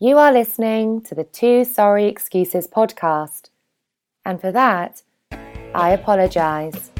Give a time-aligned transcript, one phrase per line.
[0.00, 3.50] You are listening to the Two Sorry Excuses podcast.
[4.24, 5.02] And for that,
[5.74, 6.92] I apologise.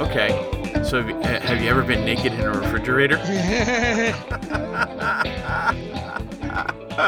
[0.00, 0.82] Okay.
[0.82, 3.18] So have you, have you ever been naked in a refrigerator?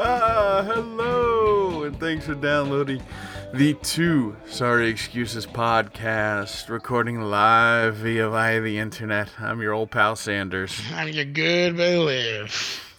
[0.00, 3.02] Ah, hello, and thanks for downloading
[3.52, 9.28] the Two Sorry Excuses podcast, recording live via via the internet.
[9.38, 12.96] I'm your old pal Sanders, I'm your good buddy live.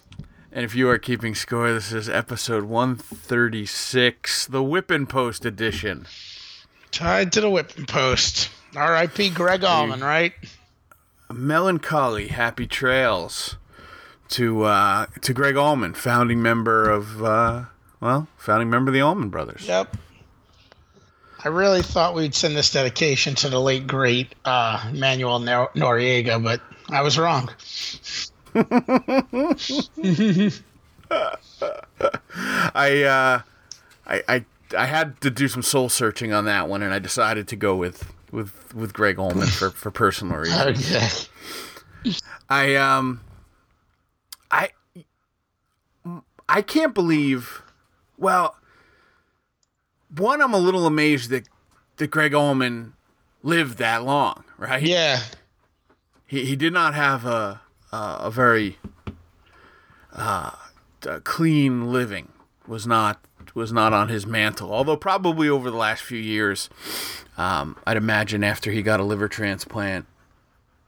[0.52, 6.06] and if you are keeping score, this is episode 136, the Whipping Post edition.
[6.92, 8.48] Tied to the whipping post.
[8.76, 9.30] R.I.P.
[9.30, 10.34] Gregg Allman, right?
[11.32, 13.56] melancholy happy trails
[14.30, 17.64] to uh, to Gregg Allman, founding member of uh,
[18.00, 19.66] well, founding member of the Allman Brothers.
[19.66, 19.96] Yep.
[21.42, 26.42] I really thought we'd send this dedication to the late great uh, Manuel Nor- Noriega,
[26.42, 26.60] but
[26.90, 27.50] I was wrong.
[32.74, 33.40] I, uh,
[34.06, 34.44] I I
[34.76, 37.76] I had to do some soul searching on that one, and I decided to go
[37.76, 41.28] with with with Gregg Allman for for personal reasons.
[42.02, 42.16] Okay.
[42.48, 43.20] I um
[44.50, 44.70] I
[46.48, 47.62] I can't believe
[48.18, 48.56] well
[50.16, 51.48] one I'm a little amazed that
[51.96, 52.94] that Gregg Allman
[53.42, 54.82] lived that long, right?
[54.82, 55.20] Yeah.
[56.26, 57.60] He he did not have a
[57.92, 58.78] a, a very
[60.12, 60.52] uh,
[61.06, 62.28] uh, clean living
[62.66, 63.20] was not
[63.54, 64.72] was not on his mantle.
[64.72, 66.68] Although probably over the last few years,
[67.36, 70.06] um, I'd imagine after he got a liver transplant,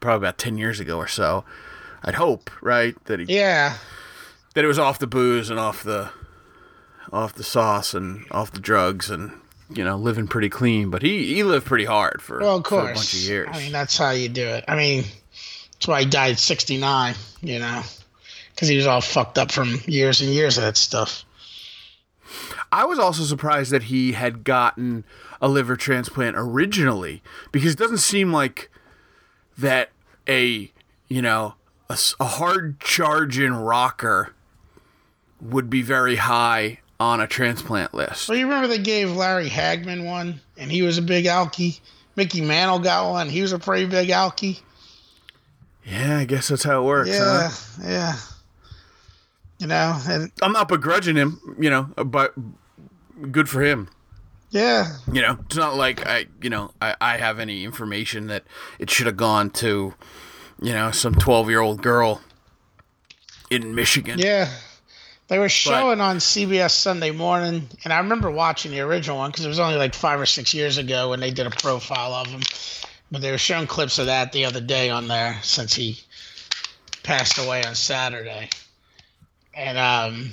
[0.01, 1.45] probably about ten years ago or so,
[2.05, 3.77] I'd hope right that he Yeah.
[4.55, 6.11] that it was off the booze and off the
[7.13, 9.33] off the sauce and off the drugs and
[9.71, 10.91] you know living pretty clean.
[10.91, 12.91] But he he lived pretty hard for, Well, of for course.
[12.91, 13.49] a bunch of years.
[13.53, 14.65] I mean, that's how you do it.
[14.69, 15.05] I mean,
[15.73, 17.83] that's why he died at 69, you know,
[18.55, 21.25] because he was all fucked up from years and years of that stuff.
[22.71, 25.05] I was also surprised that he had gotten
[25.43, 28.71] a liver transplant originally because it doesn't seem like
[29.59, 29.91] that
[30.27, 30.71] a
[31.09, 31.55] you know
[31.93, 34.35] a, a hard charging rocker
[35.41, 38.29] would be very high on a transplant list.
[38.29, 41.81] Well, you remember they gave Larry Hagman one, and he was a big alky.
[42.17, 43.29] Mickey Mantle got one.
[43.29, 44.61] He was a pretty big alky.
[45.85, 47.09] Yeah, I guess that's how it works.
[47.09, 47.83] Yeah, huh?
[47.85, 48.17] yeah.
[49.59, 52.35] You know, and I'm not begrudging him, you know, but
[53.31, 53.89] good for him.
[54.51, 58.45] yeah, You know, it's not like I, you know, I, I have any information that
[58.79, 59.95] it should have gone to,
[60.63, 62.21] you know, some 12 year old girl
[63.51, 64.19] in Michigan.
[64.19, 64.49] yeah.
[65.29, 69.47] They were showing on CBS Sunday morning, and I remember watching the original one because
[69.47, 72.27] it was only like five or six years ago when they did a profile of
[72.27, 72.43] him.
[73.11, 76.01] But they were showing clips of that the other day on there since he
[77.03, 78.51] passed away on Saturday.
[79.55, 80.33] And um,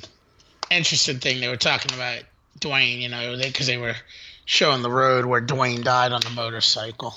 [0.69, 2.23] interesting thing they were talking about
[2.59, 3.95] Duane, you know, because they, were
[4.43, 7.13] showing the road where Duane died on the motorcycle,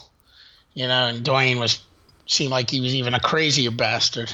[0.74, 1.80] you know, and Duane was
[2.32, 4.32] seemed like he was even a crazier bastard,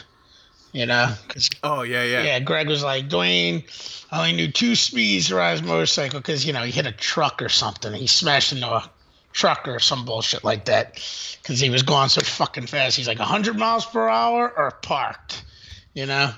[0.72, 2.22] you know, because Oh, yeah, yeah.
[2.22, 3.64] yeah, Gregg was like, Duane
[4.10, 6.92] I only knew two speeds to ride his motorcycle because, you know, he hit a
[6.92, 7.92] truck or something.
[7.92, 8.90] He smashed into a
[9.32, 10.94] truck or some bullshit like that
[11.42, 12.96] because he was going so fucking fast.
[12.96, 15.44] He's like 100 miles per hour or parked,
[15.92, 16.32] you know?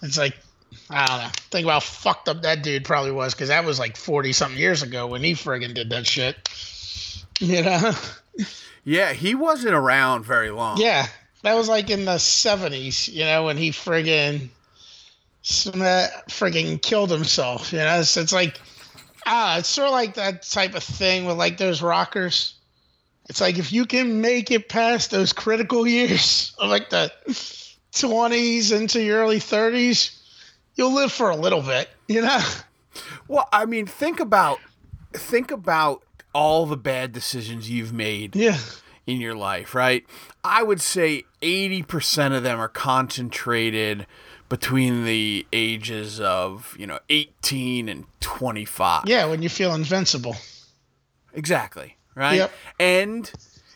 [0.00, 0.38] It's like,
[0.88, 1.30] I don't know.
[1.50, 4.58] Think about how fucked up that dude probably was because that was like 40 something
[4.58, 6.48] years ago when he friggin' did that shit.
[7.40, 7.92] You know?
[8.84, 10.78] Yeah, he wasn't around very long.
[10.78, 11.06] Yeah,
[11.42, 14.48] that was like in the seventies, you know, when he friggin'
[15.44, 17.72] friggin' killed himself.
[17.72, 18.60] You know, so it's like
[19.26, 22.54] ah, it's sort of like that type of thing with like those rockers.
[23.28, 27.12] It's like if you can make it past those critical years of like the
[27.92, 30.20] twenties into your early thirties,
[30.74, 31.88] you'll live for a little bit.
[32.08, 32.40] You know?
[33.28, 34.58] Well, I mean, think about
[35.14, 36.02] think about
[36.32, 38.58] all the bad decisions you've made Yeah.
[39.06, 40.04] in your life, right?
[40.44, 44.06] I would say 80% of them are concentrated
[44.48, 49.04] between the ages of, you know, 18 and 25.
[49.06, 50.36] Yeah, when you feel invincible.
[51.34, 52.34] Exactly, right?
[52.36, 52.52] Yep.
[52.78, 53.32] And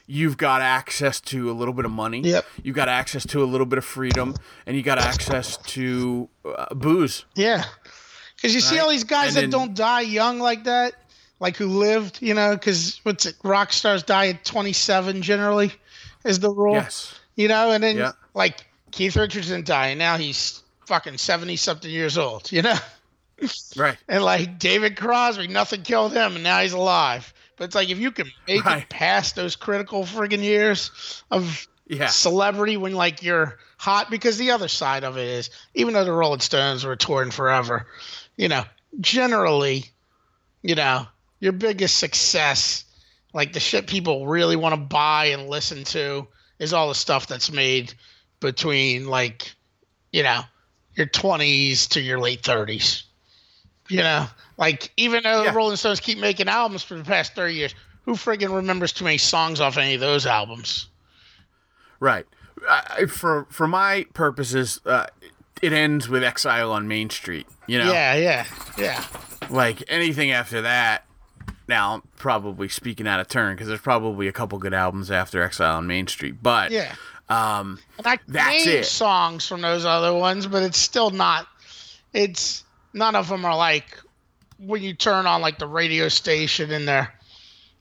[0.06, 2.20] you've got access to a little bit of money.
[2.20, 2.44] Yep.
[2.62, 4.34] You've got access to a little bit of freedom
[4.66, 7.24] and you got access to uh, booze.
[7.34, 7.64] Yeah.
[8.36, 10.92] Because you see all these guys And that then- don't die young like that,
[11.40, 13.36] like who lived, you know, because what's it?
[13.44, 15.72] Rock stars die at 27 generally,
[16.24, 16.74] is the rule.
[16.74, 17.14] Yes.
[17.34, 18.12] You know, and then Yeah.
[18.34, 22.76] like Keith Richards didn't die, and now he's fucking 70 something years old, you know?
[23.76, 23.98] Right.
[24.08, 27.34] And like David Crosby, nothing killed him, and now he's alive.
[27.58, 28.82] But it's like if you can make Right.
[28.84, 30.90] it past those critical friggin' years
[31.30, 32.06] of Yeah.
[32.06, 36.12] celebrity when like you're hot, because the other side of it is, even though the
[36.12, 37.86] Rolling Stones were touring forever,
[38.36, 38.64] you know,
[39.00, 39.84] generally,
[40.62, 41.06] you know,
[41.40, 42.84] your biggest success,
[43.34, 46.26] like the shit people really want to buy and listen to,
[46.58, 47.92] is all the stuff that's made
[48.40, 49.54] between like,
[50.12, 50.40] you know,
[50.94, 53.02] your 20s to your late 30s.
[53.88, 54.26] You know,
[54.58, 55.50] like even though Yeah.
[55.50, 57.74] the Rolling Stones keep making albums for the past 30 years,
[58.04, 60.88] who friggin' remembers too many songs off any of those albums?
[62.00, 62.26] Right.
[62.68, 65.06] I, for for my purposes, uh,
[65.62, 67.46] it ends with Exile on Main Street.
[67.66, 68.46] You know, Yeah, yeah,
[68.78, 69.04] yeah.
[69.50, 71.04] like anything after that.
[71.68, 75.42] Now, I'm probably speaking out of turn because there's probably a couple good albums after
[75.42, 76.94] Exile on Main Street, but Yeah.
[77.28, 78.84] um, And I That's it.
[78.86, 81.46] songs from those other ones, but it's still not.
[82.12, 83.98] It's none of them are like
[84.58, 87.12] when you turn on like the radio station and they're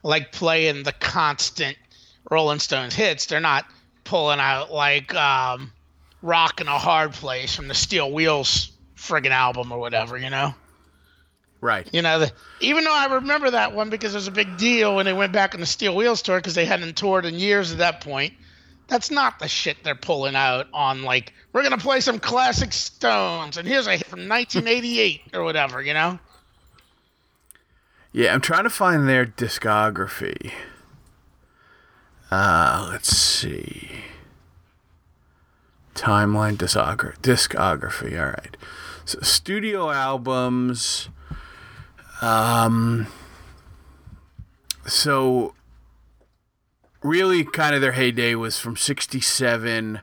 [0.03, 1.77] like playing the constant
[2.31, 3.27] Rolling Stones hits.
[3.27, 3.65] They're not
[4.03, 5.71] pulling out like um,
[6.23, 10.17] "Rock in a Hard Place" from the Steel Wheels friggin' album or whatever.
[10.17, 10.53] You know.
[11.61, 11.87] Right.
[11.91, 14.95] You know, the, even though I remember that one because it was a big deal
[14.95, 17.71] when they went back on the Steel Wheels tour because they hadn't toured in years
[17.71, 18.33] at that point.
[18.87, 23.57] That's not the shit they're pulling out on like we're gonna play some classic Stones
[23.57, 25.81] and here's a hit from 1988 or whatever.
[25.81, 26.19] You know?
[28.11, 30.53] Yeah, I'm trying to find their discography.
[32.31, 34.03] Uh, let's see.
[35.95, 38.19] Timeline discogra- discography.
[38.19, 38.57] All right.
[39.05, 41.09] So studio albums.
[42.21, 43.07] Um.
[44.87, 45.55] So,
[47.01, 50.01] really, kind of their heyday was from '67.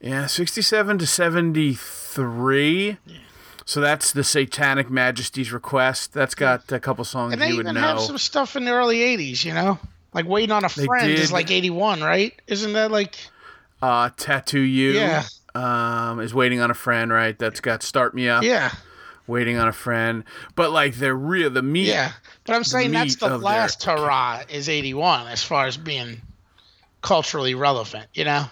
[0.00, 2.96] Yeah, '67 to '73.
[3.06, 3.18] yeah.
[3.64, 6.12] So that's the Satanic Majesties Request.
[6.12, 7.80] That's got a couple songs And they you would even know.
[7.80, 9.44] have some stuff in the early 80s.
[9.44, 9.78] You know,
[10.12, 12.34] like Waiting on a Friend is like 81, right?
[12.48, 13.14] Isn't that like?
[13.80, 14.90] Uh, Tattoo You.
[14.92, 15.22] Yeah.
[15.54, 17.38] Um, is waiting on a friend, right?
[17.38, 18.42] That's got Start Me Up.
[18.42, 18.72] Yeah,
[19.26, 20.24] Waiting on a friend.
[20.56, 21.86] But like they're real, the meat.
[21.88, 22.12] yeah.
[22.44, 26.20] But I'm saying that's the of their- last hurrah is 81 as far as being
[27.02, 28.06] culturally relevant.
[28.14, 28.44] You know?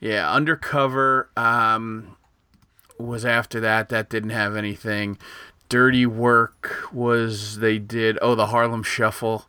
[0.00, 2.16] Yeah, Undercover um,
[2.98, 3.90] was after that.
[3.90, 5.18] That didn't have anything.
[5.68, 8.18] Dirty Work was they did.
[8.22, 9.44] Oh, the Harlem Shuffle,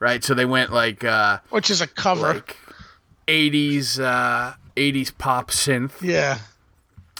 [0.00, 0.22] right?
[0.24, 2.34] So they went like uh, Which is a cover.
[2.34, 2.56] like
[3.28, 6.02] eighties uh, eighties pop synth.
[6.02, 6.38] yeah.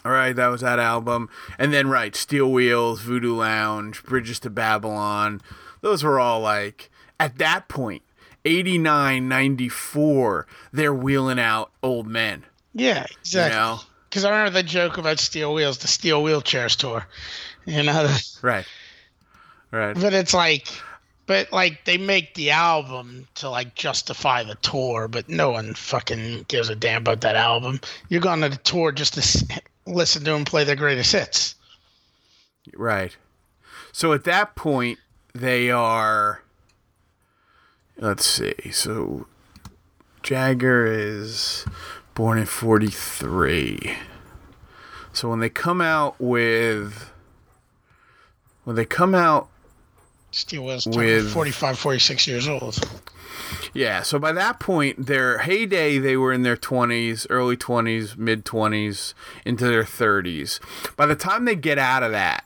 [0.07, 1.29] All right, that was that album.
[1.59, 5.41] And then right, Steel Wheels, Voodoo Lounge, Bridges to Babylon.
[5.81, 8.03] Those were all like at that point,
[8.45, 12.45] 89, 94, they're wheeling out old men.
[12.73, 13.57] Yeah, You exactly.
[13.59, 13.81] know?
[14.09, 17.05] Because I remember the joke about steel wheels, the steel wheelchairs tour.
[17.65, 18.65] You know, Right.
[19.73, 19.95] Right.
[20.01, 20.69] but it's like,
[21.27, 26.45] but like they make the album to like justify the tour, but no one fucking
[26.47, 27.81] gives a damn about that album.
[28.09, 31.55] You're going to the tour just to listen to them play their greatest hits.
[32.75, 33.17] Right.
[33.93, 34.99] So at that point,
[35.35, 36.43] they are.
[37.99, 38.71] Let's see.
[38.73, 39.27] So
[40.23, 41.65] Jagger is
[42.15, 43.97] born in 43.
[45.13, 47.11] So when they come out with.
[48.65, 49.49] When they come out.
[50.37, 52.79] Steel wheels, With- 45, 46 years old.
[53.73, 58.45] Yeah, so by that point, their heyday, they were in their 20s, early 20s, mid
[58.45, 59.15] 20s,
[59.47, 60.61] into their 30s.
[60.97, 62.45] By the time they get out of that,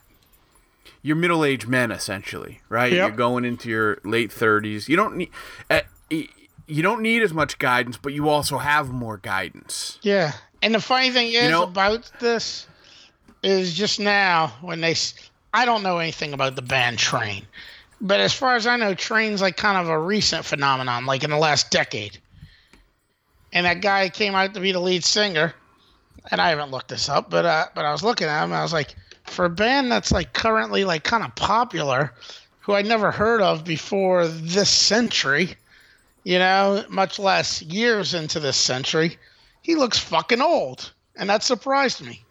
[1.01, 2.91] you're middle aged men essentially, right?
[2.93, 3.09] Yep.
[3.09, 4.87] You're going into your late 30s.
[4.87, 5.29] You don't need
[5.69, 9.97] uh, you don't need as much guidance, but you also have more guidance.
[10.01, 10.31] Yeah.
[10.61, 12.67] And the funny thing is know- about this
[13.43, 15.15] is just now when they, s-
[15.53, 17.45] I don't know anything about the band Train,
[18.01, 21.29] but as far as I know, Train's like kind of a recent phenomenon, like in
[21.29, 22.17] the last decade.
[23.53, 25.53] And that guy came out to be the lead singer,
[26.29, 28.59] and I haven't looked this up, but uh, but I was looking at him, and
[28.59, 32.13] I was like, for a band that's like currently like kind of popular,
[32.59, 35.55] who I never heard of before this century,
[36.23, 39.17] you know, much less years into this century
[39.61, 42.25] he looks fucking old, and that surprised me.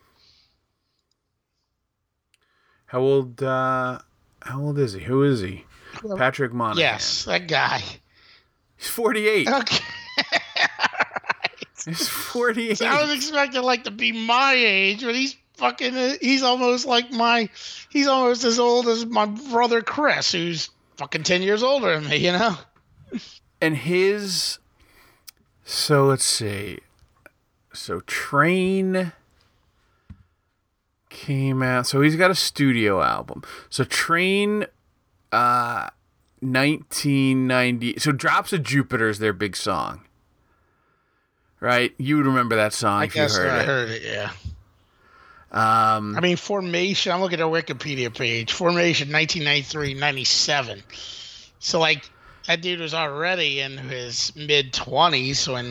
[2.86, 4.00] How old uh
[4.42, 5.00] how old is he?
[5.00, 5.64] Who is he?
[6.16, 6.78] Patrick Monahan.
[6.78, 7.82] Yes, that guy.
[8.76, 9.48] He's 48.
[9.48, 9.78] Okay,
[11.84, 12.82] He's 48.
[12.82, 15.96] I was expecting like to be my age, but he's fucking.
[15.96, 17.48] Uh, he's almost like my.
[17.88, 22.16] He's almost as old as my brother Chris, who's fucking ten years older than me.
[22.16, 22.56] You know.
[23.60, 24.58] and his
[25.64, 26.78] so let's see
[27.72, 29.12] so train
[31.10, 31.86] came out.
[31.86, 33.42] So he's got a studio album.
[33.68, 34.64] So Train,
[35.32, 35.90] uh,
[36.40, 37.98] 1990.
[37.98, 40.02] So Drops of Jupiter is their big song.
[41.60, 41.92] Right?
[41.98, 43.66] You would remember that song I if you heard I it.
[43.66, 44.02] heard it.
[44.02, 44.30] Yeah.
[45.52, 47.12] Um, I mean, Formation.
[47.12, 48.52] I'm looking at their Wikipedia page.
[48.52, 50.82] Formation, 1993, 97.
[51.58, 52.08] So like
[52.46, 55.66] that dude was already in his mid 20s when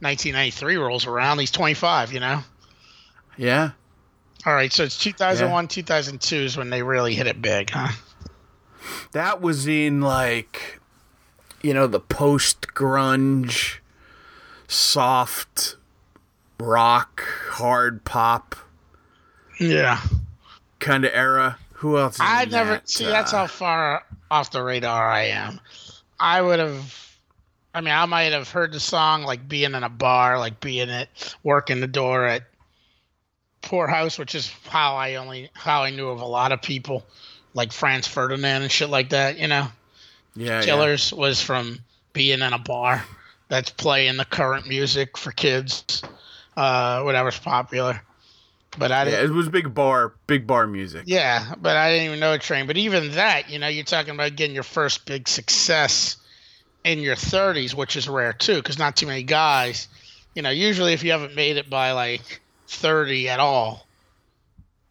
[0.00, 1.38] 1993 rolls around.
[1.40, 2.12] He's 25.
[2.14, 2.40] You know.
[3.36, 3.72] yeah.
[4.46, 4.72] All right.
[4.72, 7.88] So it's 2001, 2002 is when they really hit it big, huh?
[9.12, 10.80] That was in like,
[11.62, 13.78] you know, the post grunge,
[14.66, 15.76] soft
[16.58, 18.54] rock, hard pop
[19.58, 20.00] Yeah.
[20.78, 21.58] kind of era.
[21.74, 22.14] Who else?
[22.16, 22.88] Is I never that?
[22.88, 23.04] see.
[23.04, 25.60] That's Uh, how far off the radar I am.
[26.18, 26.96] I would have.
[27.72, 30.90] I mean, I might have heard the song like being in a bar, like being
[30.90, 31.08] at
[31.42, 32.42] working the door at
[33.62, 37.04] Poorhouse, which is how I only how I knew of a lot of people,
[37.54, 39.38] like Franz Ferdinand and shit like that.
[39.38, 39.68] You know,
[40.34, 40.62] yeah, yeah.
[40.62, 41.78] Killers was from
[42.12, 43.04] being in a bar
[43.48, 46.02] that's playing the current music for kids,
[46.56, 48.00] uh, whatever's popular.
[48.78, 49.18] But I didn't.
[49.18, 51.02] Yeah, it was big bar, big bar music.
[51.06, 52.66] Yeah, but I didn't even know a train.
[52.66, 56.16] But even that, you know, you're talking about getting your first big success
[56.84, 59.88] in your 30s, which is rare too, because not too many guys,
[60.34, 62.40] you know, usually if you haven't made it by like
[62.70, 63.86] 30 at all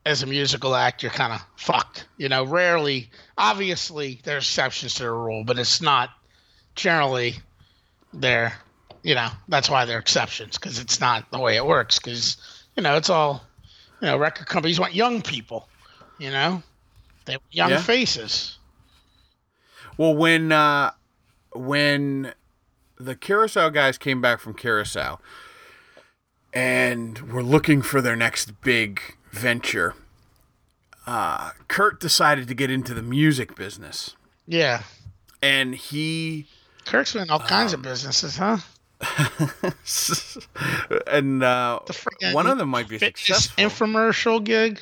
[0.06, 2.08] as a musical act, you're kind of fucked.
[2.18, 6.10] You know, rarely, obviously, there's exceptions to the rule, but it's not
[6.76, 7.36] generally
[8.14, 8.54] there.
[9.04, 12.38] You know, that's why they're exceptions, because it's not the way it works, because,
[12.76, 13.44] you know, it's all
[14.02, 15.68] you know, record companies want young people,
[16.18, 16.64] you know,
[17.26, 17.78] they want young Yeah.
[17.78, 18.58] faces.
[19.98, 20.92] Well, when uh,
[21.54, 22.34] when
[22.98, 25.20] the Curacao guys came back from Curacao
[26.54, 29.02] and were looking for their next big
[29.32, 29.96] venture,
[31.08, 34.16] uh, Kurt decided to get into the music business,
[34.48, 34.84] Yeah.
[35.42, 36.48] and he.
[36.86, 38.58] Kurt's been in all kinds Um, of businesses, huh?
[41.08, 41.80] and uh,
[42.34, 43.64] one of them might be Fitness successful.
[43.88, 44.80] infomercial gig.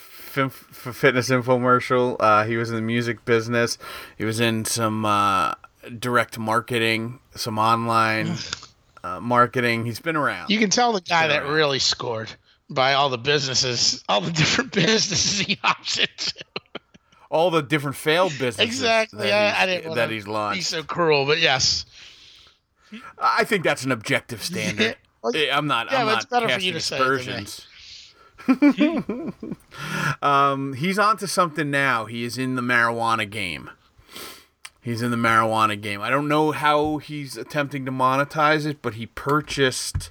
[0.00, 2.16] For fitness infomercial.
[2.18, 3.78] Uh, he was in the music business.
[4.18, 5.52] He was in some uh,
[5.98, 8.34] direct marketing, some online
[9.04, 9.84] uh, marketing.
[9.84, 10.50] He's been around.
[10.50, 11.52] You can tell the guy that around.
[11.54, 12.30] really scored
[12.70, 16.32] by all the businesses, all the different businesses he hops into.
[17.30, 18.60] All the different failed businesses.
[18.64, 19.26] Exactly.
[19.26, 20.64] That I, I he's, didn't that he's launched.
[20.64, 21.84] so cruel, but yes.
[23.18, 24.96] I think that's an objective standard.
[25.24, 25.90] Well, Eh, I'm not.
[25.90, 27.46] yeah, I'm but not it's better for you to say than
[28.76, 29.32] me.
[30.22, 32.04] um, he's on to something now.
[32.04, 33.70] He is in the marijuana game.
[34.84, 36.02] He's in the marijuana game.
[36.02, 40.10] I don't know how he's attempting to monetize it, but he purchased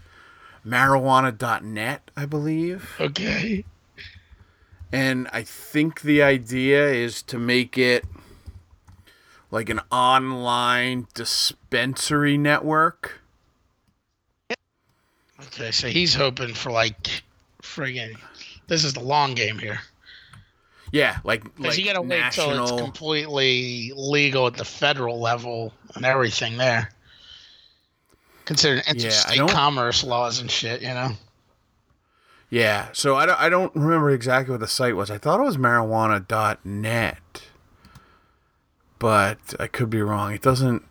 [0.66, 2.96] marijuana.net, I believe.
[3.00, 3.66] Okay.
[4.92, 8.04] And I think the idea is to make it
[9.52, 13.22] like an online dispensary network.
[15.40, 17.22] Okay, so he's hoping for like
[17.62, 18.18] friggin'
[18.66, 19.82] this is the long game here.
[20.94, 22.78] Yeah, like Because like you gotta wait till it's national.
[22.78, 26.92] completely legal at the federal level and everything there.
[28.46, 31.10] Considering interstate don't- commerce laws and shit, you know.
[32.52, 35.10] Yeah, so I don't, I don't remember exactly what the site was.
[35.10, 37.18] I thought it was marijuana.net.
[39.00, 40.32] But I could be wrong.
[40.34, 40.84] It doesn't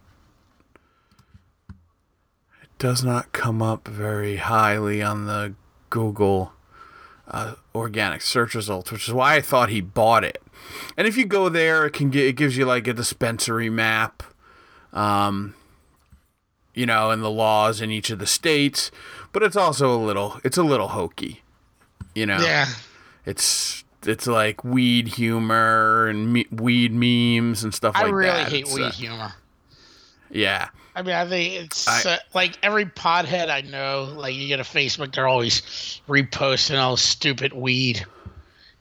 [1.70, 5.54] it does not come up very highly on the
[5.90, 6.52] Google
[7.32, 10.42] uh, organic search results, which is why I thought he bought it.
[10.96, 14.22] And if you go there, it can get it gives you like a dispensary map.
[14.92, 15.54] Um
[16.74, 18.90] you know, and the laws in each of the states,
[19.32, 21.42] but it's also a little it's a little hokey.
[22.14, 22.66] You know, Yeah.
[23.26, 28.34] it's it's like weed humor and me- weed memes and stuff I like really that.
[28.34, 29.32] I really hate It's, weed uh, humor.
[30.30, 34.48] yeah, I mean, I think it's I- uh, like every podhead I know, like you
[34.48, 35.62] get a Facebook, they're always
[36.08, 38.04] reposting all stupid weed,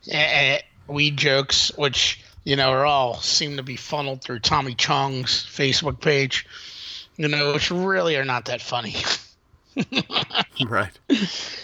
[0.09, 4.75] eh, eh, weed jokes, which you know are all seem to be funneled through Tommy
[4.75, 6.45] Chong's Facebook page,
[7.17, 8.95] you know, which really are not that funny.
[10.67, 10.91] right.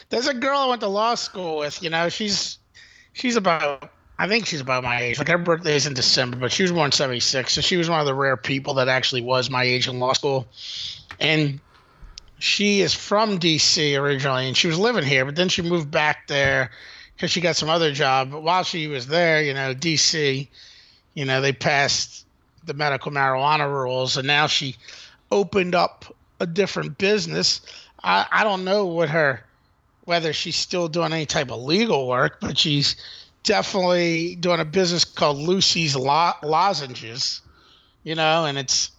[0.10, 1.84] There's a girl I went to law school with.
[1.84, 2.58] You know, she's
[3.14, 5.20] she's about I think she's about my age.
[5.20, 7.90] Like her birthday is in December, but she was born in '76, so she was
[7.90, 10.48] one of the rare people that actually was my age in law school.
[11.20, 11.60] And
[12.40, 16.28] she is from DC originally, and she was living here, but then she moved back
[16.28, 16.72] there
[17.16, 18.32] because she got some other job.
[18.32, 20.48] But while she was there, you know, DC,
[21.14, 22.26] you know, they passed
[22.66, 24.76] the medical marijuana rules, and now she
[25.32, 26.06] opened up
[26.40, 27.62] a different business.
[28.04, 29.44] I, I don't know what her
[30.06, 32.96] whether she's still doing any type of legal work, but she's
[33.48, 37.42] definitely doing a business called Lucy's Lo- Lozenges,
[38.04, 38.92] you know, and it's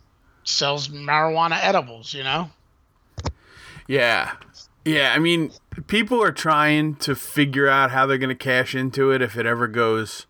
[0.42, 2.50] sells marijuana edibles, you know.
[3.86, 4.32] Yeah.
[4.84, 5.52] Yeah, I mean,
[5.86, 9.46] people are trying to figure out how they're going to cash into it if it
[9.46, 10.26] ever goes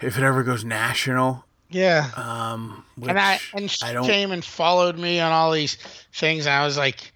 [0.00, 1.44] if it ever goes national.
[1.70, 2.10] Yeah.
[2.16, 5.76] Um and I and she came and followed me on all these
[6.12, 6.44] things.
[6.46, 7.12] And I was like,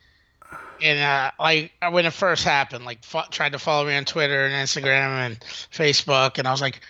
[0.83, 4.54] and uh, like when it first happened, like tried to follow me on Twitter and
[4.54, 6.80] Instagram and Facebook, and I was like,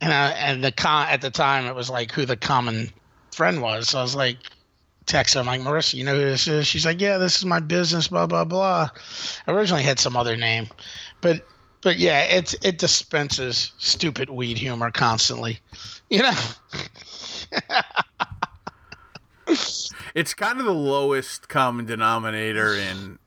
[0.00, 2.90] and I, and the con at the time it was like who the common
[3.32, 3.90] friend was.
[3.90, 4.38] So I was like,
[5.06, 6.66] text her, I'm like, Marissa, you know who this is?
[6.66, 8.88] She's like, yeah, this is my business, blah blah blah.
[9.46, 10.68] I originally had some other name,
[11.20, 11.46] but
[11.82, 15.58] but yeah, it's it dispenses stupid weed humor constantly,
[16.10, 16.34] you know.
[20.14, 23.18] it's kind of the lowest common denominator in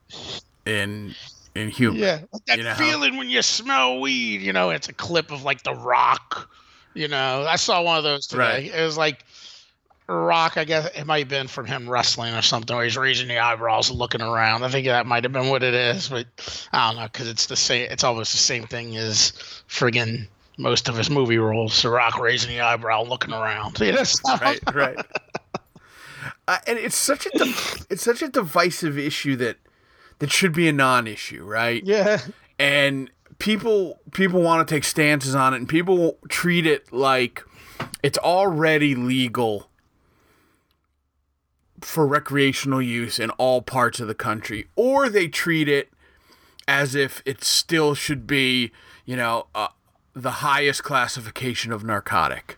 [0.65, 1.15] in
[1.55, 1.97] in humor.
[1.97, 2.75] Yeah, that you know?
[2.75, 4.41] feeling when you smell weed.
[4.41, 6.49] You know, it's a clip of like The Rock.
[6.93, 8.41] You know, I saw one of those today.
[8.41, 8.73] Right.
[8.73, 9.25] It was like
[10.07, 10.57] Rock.
[10.57, 13.39] I guess it might have been from him wrestling or something, where he's raising the
[13.39, 14.63] eyebrows, looking around.
[14.63, 16.27] I think that might have been what it is, but
[16.71, 17.87] I don't know because it's the same.
[17.89, 19.33] It's almost the same thing as
[19.69, 21.81] friggin' most of his movie roles.
[21.81, 23.77] The Rock raising the eyebrow, looking around.
[23.77, 24.97] See, that's right, right.
[26.47, 27.29] Uh, and it's such a
[27.89, 29.57] it's such a divisive issue that
[30.19, 31.83] that should be a non-issue, right?
[31.83, 32.19] Yeah.
[32.57, 37.43] And people people want to take stances on it, and people treat it like
[38.01, 39.69] it's already legal
[41.81, 45.89] for recreational use in all parts of the country, or they treat it
[46.67, 48.71] as if it still should be,
[49.05, 49.67] you know, uh,
[50.13, 52.57] the highest classification of narcotic.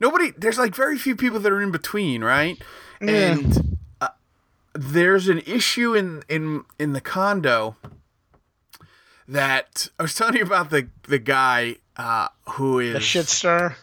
[0.00, 2.60] Nobody, there's like very few people that are in between, right?
[3.00, 3.32] Yeah.
[3.32, 3.77] And
[4.78, 7.76] there's an issue in in in the condo
[9.26, 13.76] that I was telling you about the the guy uh, who is the shit star.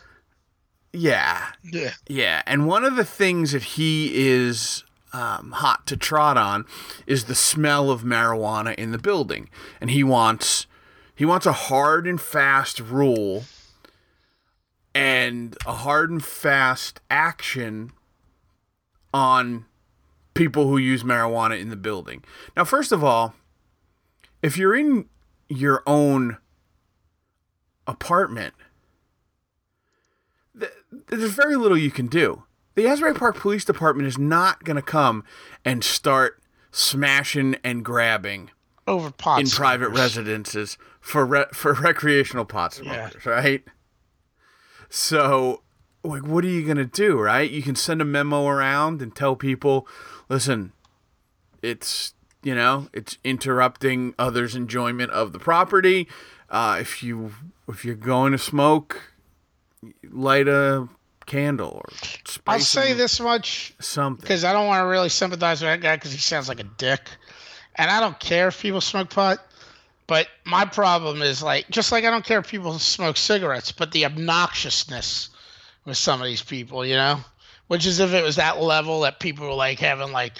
[0.93, 2.41] Yeah, yeah, yeah.
[2.45, 6.65] And one of the things that he is um, hot to trot on
[7.05, 9.49] is the smell of marijuana in the building,
[9.81, 10.65] and he wants
[11.13, 13.43] he wants a hard and fast rule
[14.93, 17.91] and a hard and fast action
[19.13, 19.65] on
[20.35, 22.23] people who use marijuana in the building.
[22.55, 23.33] Now, first of all,
[24.43, 25.05] if you're in
[25.49, 26.37] your own
[27.87, 28.53] apartment,
[30.59, 30.71] th-
[31.07, 32.43] there's very little you can do.
[32.75, 35.23] The Asbury Park Police Department is not going to come
[35.63, 38.51] and start smashing and grabbing
[38.85, 43.31] over pot in private residences for re- for recreational pot smokers, yeah.
[43.31, 43.63] right?
[44.89, 45.63] So
[46.05, 49.15] like what are you going to do right you can send a memo around and
[49.15, 49.87] tell people
[50.29, 50.71] listen
[51.65, 56.07] it's you know it's interrupting others enjoyment of the property.
[56.49, 57.33] Uh, if you
[57.67, 59.01] if you're going to smoke
[60.11, 60.87] light a
[61.25, 61.89] candle or
[62.45, 64.21] i'll say this much something.
[64.21, 66.63] because i don't want to really sympathize with that guy because he sounds like a
[66.77, 67.01] dick.
[67.75, 69.39] And i don't care if people smoke pot
[70.05, 73.91] but my problem is like just like i don't care if people smoke cigarettes but
[73.91, 75.29] the obnoxiousness
[75.85, 77.19] with some of these people, you know?
[77.67, 80.33] Which is if it was that level that people were like having like,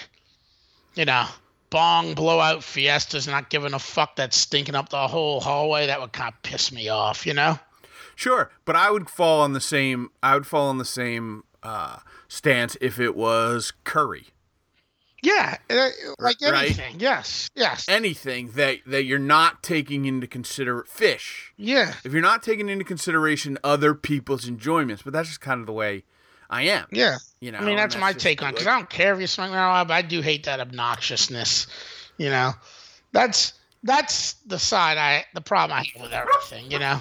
[0.94, 1.26] you know,
[1.70, 6.12] bong blowout fiestas, not giving a fuck that's stinking up the whole hallway, that would
[6.12, 7.58] kind of piss me off, you know?
[8.14, 10.10] Sure, but I would fall on the same.
[10.22, 14.28] I would fall on the same uh, stance if it was curry.
[15.22, 16.92] Yeah, uh, like anything.
[16.92, 17.02] Right?
[17.02, 17.86] Yes, yes.
[17.88, 21.52] Anything that that you're not taking into consider fish.
[21.56, 21.94] Yeah.
[22.04, 25.72] If you're not taking into consideration other people's enjoyments, but that's just kind of the
[25.72, 26.04] way
[26.48, 26.86] I am.
[26.90, 27.18] Yeah.
[27.40, 27.58] You know.
[27.58, 29.86] I mean, that's, that's my take on because I don't care if you smoke marijuana,
[29.86, 31.66] but I do hate that obnoxiousness.
[32.18, 32.52] You know,
[33.12, 36.70] that's that's the side I the problem I have with everything.
[36.70, 37.00] You know.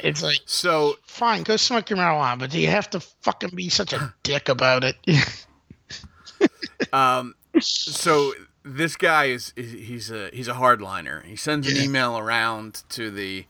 [0.00, 3.68] It's like so fine, go smoke your marijuana, but do you have to fucking be
[3.68, 4.96] such a dick about it?
[6.92, 8.32] um, so
[8.64, 11.24] this guy is, is, he's a he's a hardliner.
[11.24, 11.84] He sends an yeah.
[11.84, 13.46] email around to the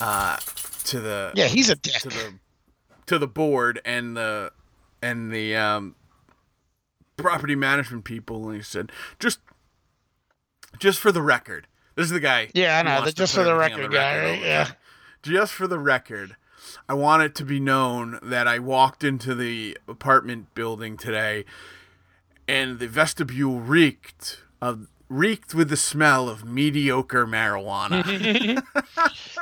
[0.00, 0.36] uh,
[0.84, 2.34] to the yeah he's a dick to the
[3.06, 4.52] to the board and the
[5.02, 5.96] and the um,
[7.16, 9.40] property management people, and he said just
[10.78, 12.48] just for the record, this is the guy.
[12.54, 13.04] Yeah, I know.
[13.04, 14.16] The, just for the record, the guy.
[14.16, 14.42] Record right?
[14.42, 14.70] Yeah.
[15.22, 16.36] Just for the record,
[16.88, 21.44] I want it to be known that I walked into the apartment building today
[22.48, 28.02] and the vestibule reeked of reeked with the smell of mediocre marijuana.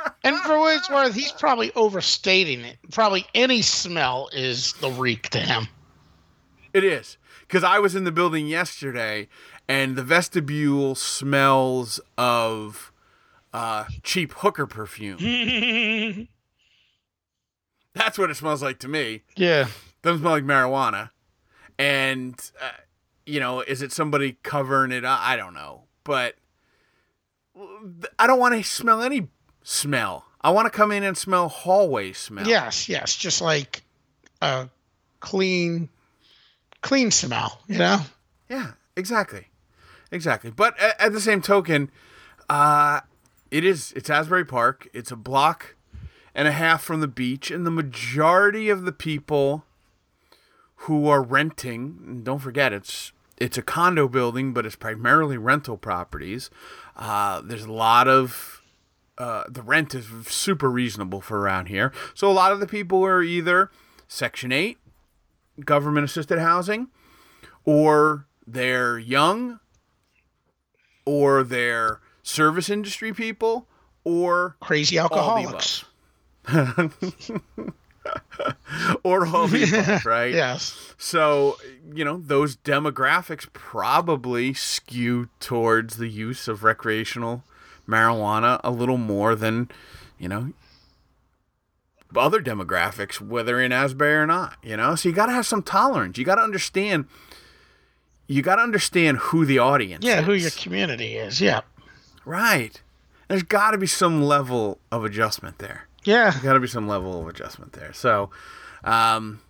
[0.23, 2.77] and for what it's worth, he's probably overstating it.
[2.91, 5.67] Probably any smell is the reek to him.
[6.73, 9.27] It is because I was in the building yesterday,
[9.67, 12.91] and the vestibule smells of
[13.53, 15.17] uh, cheap hooker perfume.
[17.93, 19.23] That's what it smells like to me.
[19.35, 19.67] Yeah.
[20.01, 21.09] Doesn't smell like marijuana.
[21.77, 22.71] And uh,
[23.25, 25.19] you know, is it somebody covering it up?
[25.21, 26.35] I don't know, but
[28.17, 29.27] I don't want to smell any
[29.63, 30.25] smell.
[30.41, 32.47] I want to come in and smell hallway smell.
[32.47, 33.83] Yes, yes, just like
[34.41, 34.69] a
[35.19, 35.89] clean,
[36.81, 37.61] clean smell.
[37.67, 37.99] You know.
[38.49, 39.47] Yeah, exactly,
[40.11, 40.51] exactly.
[40.51, 41.91] But at, at the same token,
[42.49, 43.01] uh,
[43.51, 44.87] it is it's Asbury Park.
[44.93, 45.75] It's a block
[46.33, 49.65] and a half from the beach, and the majority of the people
[50.75, 56.49] who are renting, don't forget it's it's a condo building, but it's primarily rental properties.
[56.95, 58.60] Uh, there's a lot of
[59.17, 61.91] uh, the rent is super reasonable for around here.
[62.13, 63.71] So a lot of the people are either
[64.07, 64.77] Section 8,
[65.65, 66.87] government assisted housing,
[67.65, 69.59] or they're young,
[71.05, 73.67] or they're service industry people,
[74.03, 75.85] or crazy alcoholics.
[79.03, 79.47] or all
[80.05, 80.33] right?
[80.33, 80.93] yes.
[80.97, 81.57] So,
[81.93, 87.43] you know, those demographics probably skew towards the use of recreational
[87.87, 89.69] marijuana a little more than,
[90.17, 90.53] you know,
[92.15, 94.95] other demographics, whether in Asbury or not, you know?
[94.95, 96.17] So you got to have some tolerance.
[96.17, 97.05] You got to understand
[98.27, 100.25] you got to understand who the audience Yeah, is.
[100.25, 101.41] who your community is.
[101.41, 101.61] Yeah.
[102.23, 102.81] Right.
[103.27, 105.87] There's got to be some level of adjustment there.
[106.05, 106.33] Yeah.
[106.41, 107.91] Got to be some level of adjustment there.
[107.91, 108.29] So,
[108.85, 109.41] um,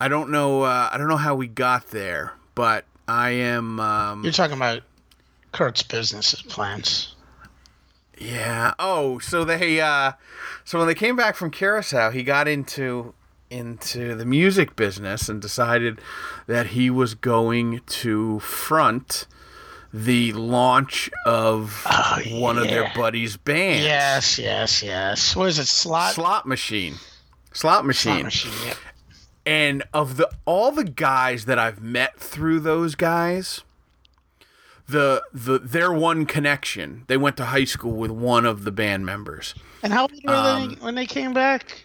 [0.00, 0.62] I don't know.
[0.62, 3.80] Uh, I don't know how we got there, but I am.
[3.80, 4.82] Um, You're talking about
[5.52, 7.14] Kurt's business plans.
[8.18, 8.74] yeah.
[8.78, 9.80] Oh, so they.
[9.80, 10.12] Uh,
[10.64, 13.14] so when they came back from Curacao, he got into
[13.50, 16.00] into the music business and decided
[16.46, 19.26] that he was going to front
[19.92, 21.84] the launch of
[22.30, 23.84] one of their buddies' bands.
[23.84, 25.34] Yes, yes, yes.
[25.34, 25.66] What is it?
[25.66, 26.14] Slot.
[26.14, 26.94] Slot machine.
[27.52, 28.12] Slot machine.
[28.12, 28.52] Slot machine.
[28.66, 28.74] Yeah.
[29.46, 33.62] And of the all the guys that I've met through those guys,
[34.90, 39.06] the the their one connection, they went to high school with one of the band
[39.06, 39.54] members.
[39.82, 41.84] And how old were Um, they when they came back?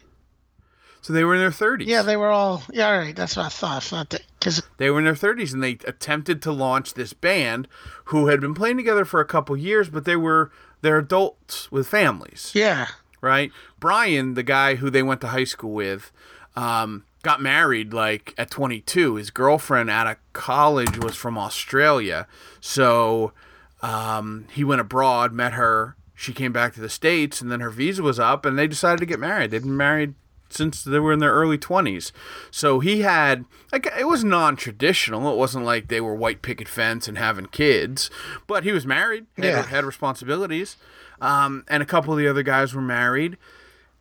[1.01, 1.85] So they were in their 30s.
[1.85, 2.63] Yeah, they were all.
[2.71, 3.15] Yeah, all right.
[3.15, 4.09] That's what I thought.
[4.09, 7.67] That because They were in their 30s and they attempted to launch this band
[8.05, 11.87] who had been playing together for a couple years, but they were they're adults with
[11.87, 12.51] families.
[12.55, 12.87] yeah,
[13.21, 13.51] right?
[13.79, 16.11] Brian, the guy who they went to high school with,
[16.55, 19.15] um, got married like at 22.
[19.15, 22.27] His girlfriend out of college was from Australia,
[22.61, 23.33] so
[23.81, 25.95] um, he went abroad, met her.
[26.13, 28.99] She came back to the states, and then her visa was up, and they decided
[28.99, 29.51] to get married.
[29.51, 30.13] They've been married
[30.49, 32.11] since they were in their early 20s.
[32.51, 35.29] So he had like it was non-traditional.
[35.33, 38.09] It wasn't like they were white picket fence and having kids,
[38.47, 39.63] but he was married, had, Yeah.
[39.63, 40.77] had responsibilities.
[41.19, 43.37] Um, and a couple of the other guys were married,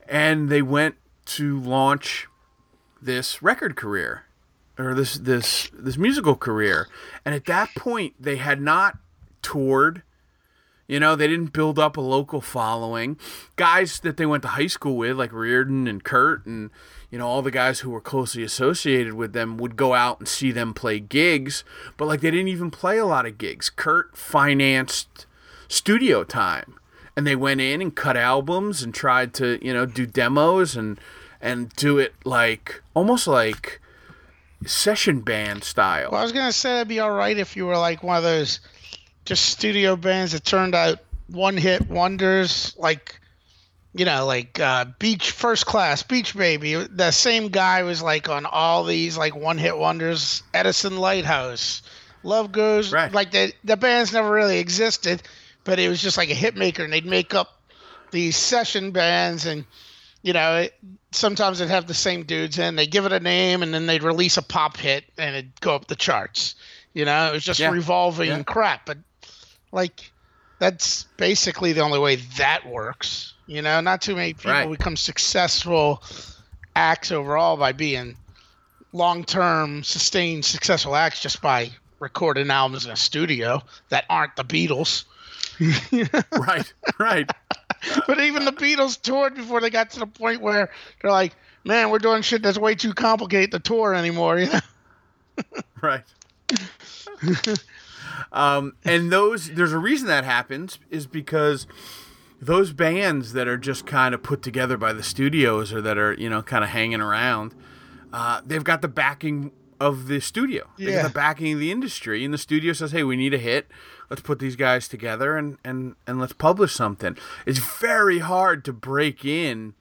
[0.09, 2.29] and they went to launch
[3.05, 4.25] this record career
[4.79, 6.89] or this this this musical career.
[7.25, 8.99] And at that point, they had not
[9.43, 10.03] toured.
[10.87, 13.19] You know, they didn't build up a local following.
[13.57, 16.71] Guys that they went to high school with, like Reardon and Kurt, and
[17.11, 20.29] you know all the guys who were closely associated with them, would go out and
[20.29, 21.65] see them play gigs.
[21.97, 23.71] But like they didn't even play a lot of gigs.
[23.71, 25.27] Kurt financed
[25.69, 26.79] studio time,
[27.17, 30.99] and they went in and cut albums and tried to you know do demos and
[31.45, 33.81] and do it like almost like
[34.65, 36.11] session band style.
[36.11, 38.23] Well, I was gonna say it'd be all right if you were like one of
[38.23, 38.61] those
[39.27, 43.21] just studio bands that turned out one hit wonders, like
[43.93, 46.75] you know, like uh, Beach First Class, Beach Baby.
[46.75, 50.43] The same guy was like on all these like one hit wonders.
[50.55, 51.83] Edison Lighthouse,
[52.23, 52.91] Love Goes.
[52.91, 53.13] Right.
[53.13, 55.23] Like the the bands never really existed,
[55.65, 57.61] but it was just like a hit maker, and they'd make up
[58.13, 59.67] these session bands and
[60.25, 60.75] you know, it,
[61.13, 62.77] sometimes they'd have the same dudes in.
[62.77, 65.75] They give it a name, and then they'd release a pop hit, and it'd go
[65.75, 66.55] up the charts.
[66.95, 67.71] You know, it was just Yeah.
[67.71, 68.43] revolving Yeah.
[68.43, 68.87] crap.
[68.87, 68.99] But
[69.71, 70.11] like,
[70.59, 73.35] that's basically the only way that works.
[73.47, 74.71] You know, not too many people Right.
[74.71, 76.03] become successful
[76.75, 78.17] acts overall by being
[78.93, 83.61] long-term, sustained, successful acts just by recording albums in a studio
[83.91, 85.05] that aren't the Beatles.
[86.33, 87.31] right, right.
[88.07, 90.71] But even the Beatles toured before they got to the point where
[91.01, 94.61] they're like, "Man, we're doing shit that's way too complicated to tour anymore." You know?
[95.83, 96.05] right.
[98.33, 101.67] um, and those, there's a reason that happens is because
[102.41, 106.13] those bands that are just kind of put together by the studios or that are,
[106.15, 107.55] you know, kind of hanging around,
[108.13, 110.69] uh, they've got the backing of the studio.
[110.79, 110.91] They Yeah.
[110.91, 113.71] get the backing of the industry, and the studio says, "Hey, we need a hit.
[114.11, 118.73] Let's put these guys together and and and let's publish something." It's very hard to
[118.73, 119.75] break in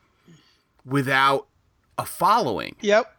[0.85, 1.47] without
[1.97, 3.15] a following Yep.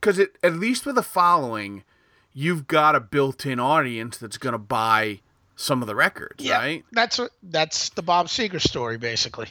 [0.00, 1.84] because it at least with a following,
[2.32, 5.20] you've got a built-in audience that's going to buy
[5.56, 6.56] some of the records, Yeah.
[6.58, 6.84] right?
[6.92, 9.48] That's what that's the Bob Seger story basically.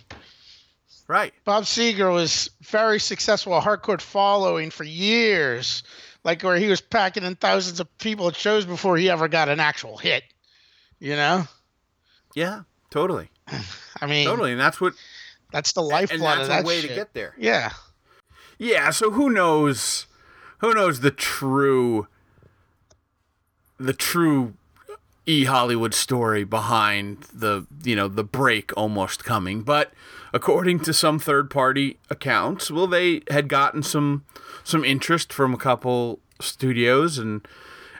[1.10, 1.34] Right.
[1.44, 5.82] Bob Seger was very successful, a hardcore following for years,
[6.24, 9.50] like where he was packing in thousands of people at shows before he ever got
[9.50, 10.24] an actual hit.
[11.00, 11.48] You know,
[12.36, 12.62] Yeah.
[12.92, 13.30] Totally.
[14.02, 14.52] I mean, Totally.
[14.52, 14.94] And that's what
[15.52, 16.20] that's the lifeblood.
[16.20, 16.92] and that's of a that way shit.
[16.92, 17.34] to get there.
[17.40, 17.72] Yeah,
[18.60, 20.06] Yeah, so who knows
[20.60, 22.08] who knows the true
[23.80, 24.54] the true
[25.30, 29.94] E Hollywood story behind the you know the break almost coming, but
[30.34, 34.26] according to some third party accounts, well they had gotten some
[34.64, 37.48] some interest from a couple studios and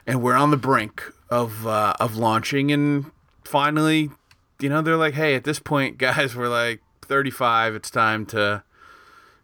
[0.08, 2.72] and we're on the brink of uh, of launching.
[2.72, 3.12] And
[3.44, 4.10] finally
[4.58, 8.62] you know they're like hey at this point guys we're like 35 it's time to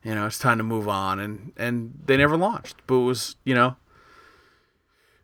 [0.03, 1.21] you know it's time to move on.
[1.21, 2.79] And and they never launched.
[2.89, 3.77] But it was you know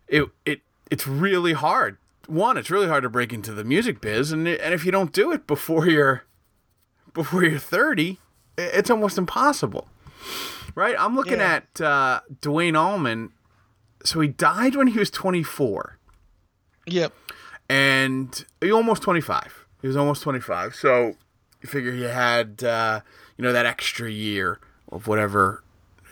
[0.07, 0.61] it it
[0.93, 1.99] it's really hard
[2.33, 5.13] one it's really hard to break into the music biz and and if you don't
[5.13, 6.25] do it before you're
[7.13, 8.19] before you're 30
[8.59, 9.89] it's almost impossible.
[10.75, 10.95] Right?
[10.99, 11.61] I'm looking Yeah.
[11.77, 13.31] at uh duane allman.
[14.05, 15.99] So he died when he was 24
[16.87, 17.13] yep,
[17.69, 21.15] and he almost 25 he was almost 25 so
[21.63, 23.01] you figure he had uh,
[23.37, 24.59] you know that extra year
[24.91, 25.63] of whatever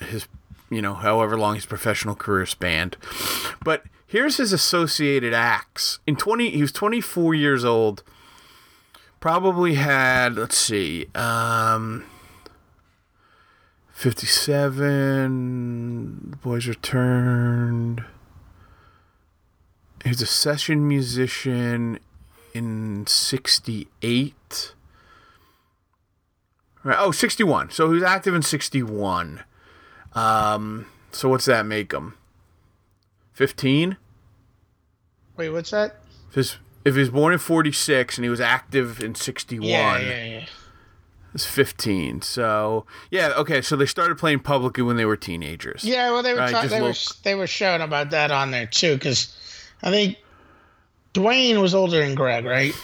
[0.00, 0.28] his
[0.70, 2.96] you know however long his professional career spanned.
[3.64, 6.00] But here's his associated acts.
[6.06, 8.02] In 20 he was 24 years old.
[9.20, 12.04] Probably had let's see um
[13.92, 18.04] 57 the boys returned.
[20.02, 22.00] He was a session musician
[22.52, 24.74] in 68
[26.82, 29.44] right oh 61 so he was active in 61
[30.14, 32.14] um so what's that make him
[33.40, 33.96] 15
[35.38, 35.96] wait, what's that?
[36.28, 39.98] if he's, if he was born in 46 and he was active in 61 Yeah,
[39.98, 40.44] yeah, yeah.
[41.32, 46.10] it's 15 so yeah okay so they started playing publicly when they were teenagers Yeah,
[46.10, 46.92] well, they were Right, they were
[47.24, 49.34] they were showing about that on there too, because
[49.82, 50.18] I think
[51.14, 52.74] Duane was older than Gregg, right?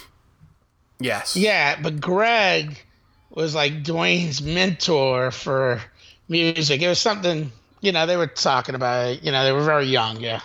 [0.98, 2.82] yes Yeah, but Gregg
[3.28, 5.82] was like Duane's mentor for
[6.30, 6.80] music.
[6.80, 9.22] It was something, you know, they were talking about it.
[9.22, 10.40] You know, they were very young, yeah.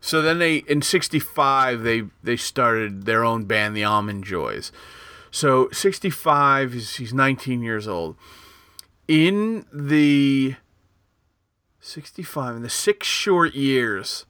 [0.00, 4.70] So then they in '65 they they started their own band, the Allman Joys.
[5.30, 8.16] So '65 is he's 19 years old.
[9.06, 10.56] In the
[11.80, 14.26] '65 in the six short years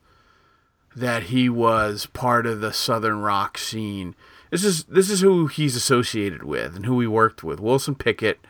[0.97, 4.15] that he was part of the southern rock scene,
[4.51, 8.41] this is this is who he's associated with and who he worked with: Wilson Pickett,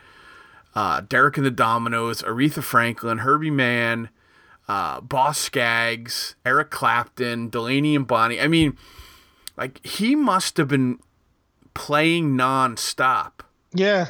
[0.75, 4.09] uh, Derek and the Dominos, Aretha Franklin, Herbie Mann
[4.69, 8.39] uh, Boz Scaggs, Eric Clapton, Delaney and Bonnie.
[8.39, 8.77] I mean,
[9.57, 10.99] like he must have been
[11.73, 13.41] playing nonstop
[13.73, 14.07] Yeah.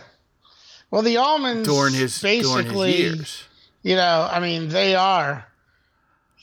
[0.91, 3.43] Well, the Allmans during his basically, during his years.
[3.83, 5.45] you know, I mean, they are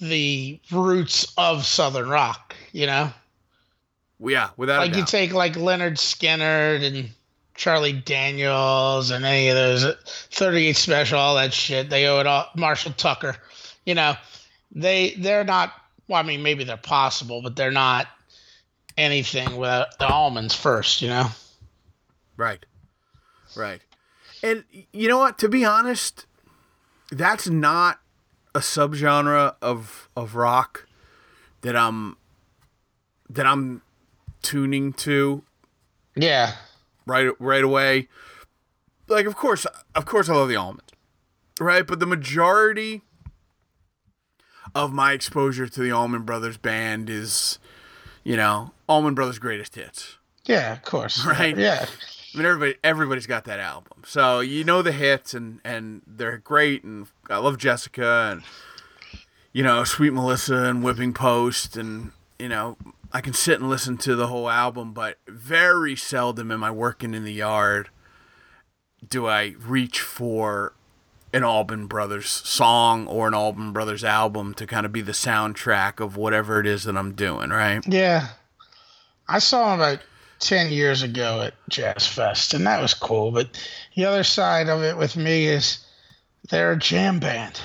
[0.00, 2.54] the roots of Southern rock.
[2.72, 3.12] You know,
[4.18, 7.10] Yeah, without like you take like Lynyrd Skynyrd and
[7.56, 11.90] Charlie Daniels and any of those uh, 38 Special, all that shit.
[11.90, 12.46] They owe it all.
[12.54, 13.36] Marshall Tucker.
[13.84, 14.14] You know,
[14.72, 15.72] they they're not.
[16.08, 18.06] Well, I mean, maybe they're possible, but they're not
[18.96, 21.02] anything without the Allmans first.
[21.02, 21.26] You know.
[22.36, 22.64] right,
[23.56, 23.80] right.
[24.42, 25.38] And you know what?
[25.38, 26.26] To be honest,
[27.10, 28.00] that's not
[28.54, 30.86] a subgenre of of rock
[31.62, 32.16] that I'm
[33.30, 33.82] that I'm
[34.42, 35.42] tuning to
[36.14, 36.54] Yeah.
[37.06, 38.08] Right right away.
[39.08, 40.80] Like of course of course I love the Allmans.
[41.60, 41.86] Right?
[41.86, 43.02] But the majority
[44.74, 47.58] of my exposure to the Allman Brothers band is,
[48.24, 50.18] you know, Allman Brothers greatest hits.
[50.44, 50.72] Yeah.
[50.72, 51.24] Of course.
[51.26, 51.56] Right.
[51.56, 51.86] Yeah.
[52.34, 54.02] I mean everybody everybody's got that album.
[54.04, 58.42] So you know the hits and and they're great and I love Jessica and
[59.52, 62.76] you know, Sweet Melissa and Whipping Post and you know,
[63.16, 67.14] I can sit and listen to the whole album, but very seldom am I working
[67.14, 67.88] in the yard
[69.08, 70.74] do I reach for
[71.32, 75.98] an Allman Brothers song or an Allman Brothers album to kind of be the soundtrack
[75.98, 77.86] of whatever it is that I'm doing, right?
[77.86, 78.28] Yeah.
[79.28, 80.00] I saw him about
[80.40, 83.30] 10 years ago at Jazz Fest, and that was cool.
[83.30, 83.48] But
[83.94, 85.78] the other side of it with me is
[86.50, 87.60] they're a jam band.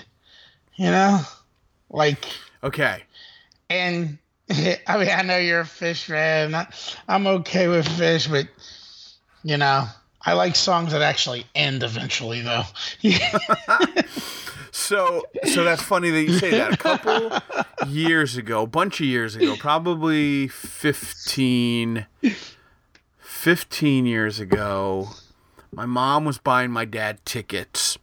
[0.75, 1.19] You know,
[1.89, 2.25] like
[2.63, 3.03] Okay.
[3.69, 4.17] and
[4.87, 6.67] I mean I know you're a Phish fan.
[7.07, 8.47] I'm okay with Phish, but
[9.43, 9.87] you know
[10.23, 12.63] I like songs that actually end eventually, though.
[14.73, 16.73] So, so that's funny that you say that.
[16.73, 17.37] A couple
[17.87, 22.05] years ago, a bunch of years ago, probably 15,
[23.19, 25.09] 15 years ago,
[25.73, 27.97] my mom was buying my dad tickets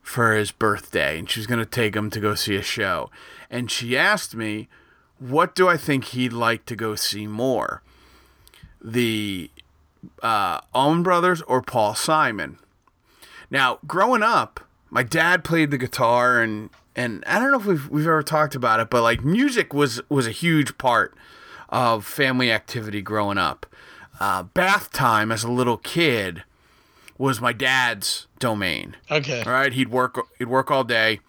[0.00, 3.10] for his birthday, and she was going to take him to go see a show.
[3.50, 4.68] And she asked me,
[5.20, 7.82] "What do I think he'd like to go see more,
[8.82, 9.50] the
[10.22, 12.58] uh, Allman Brothers or Paul Simon?"
[13.50, 17.88] Now, growing up, my dad played the guitar, and and I don't know if we've
[17.88, 21.14] we've ever talked about it, but like music was was a huge part
[21.68, 23.66] of family activity growing up.
[24.18, 26.42] Uh, bath time as a little kid
[27.16, 28.96] was my dad's domain.
[29.10, 29.42] okay.
[29.42, 31.20] All right, he'd work he'd work all day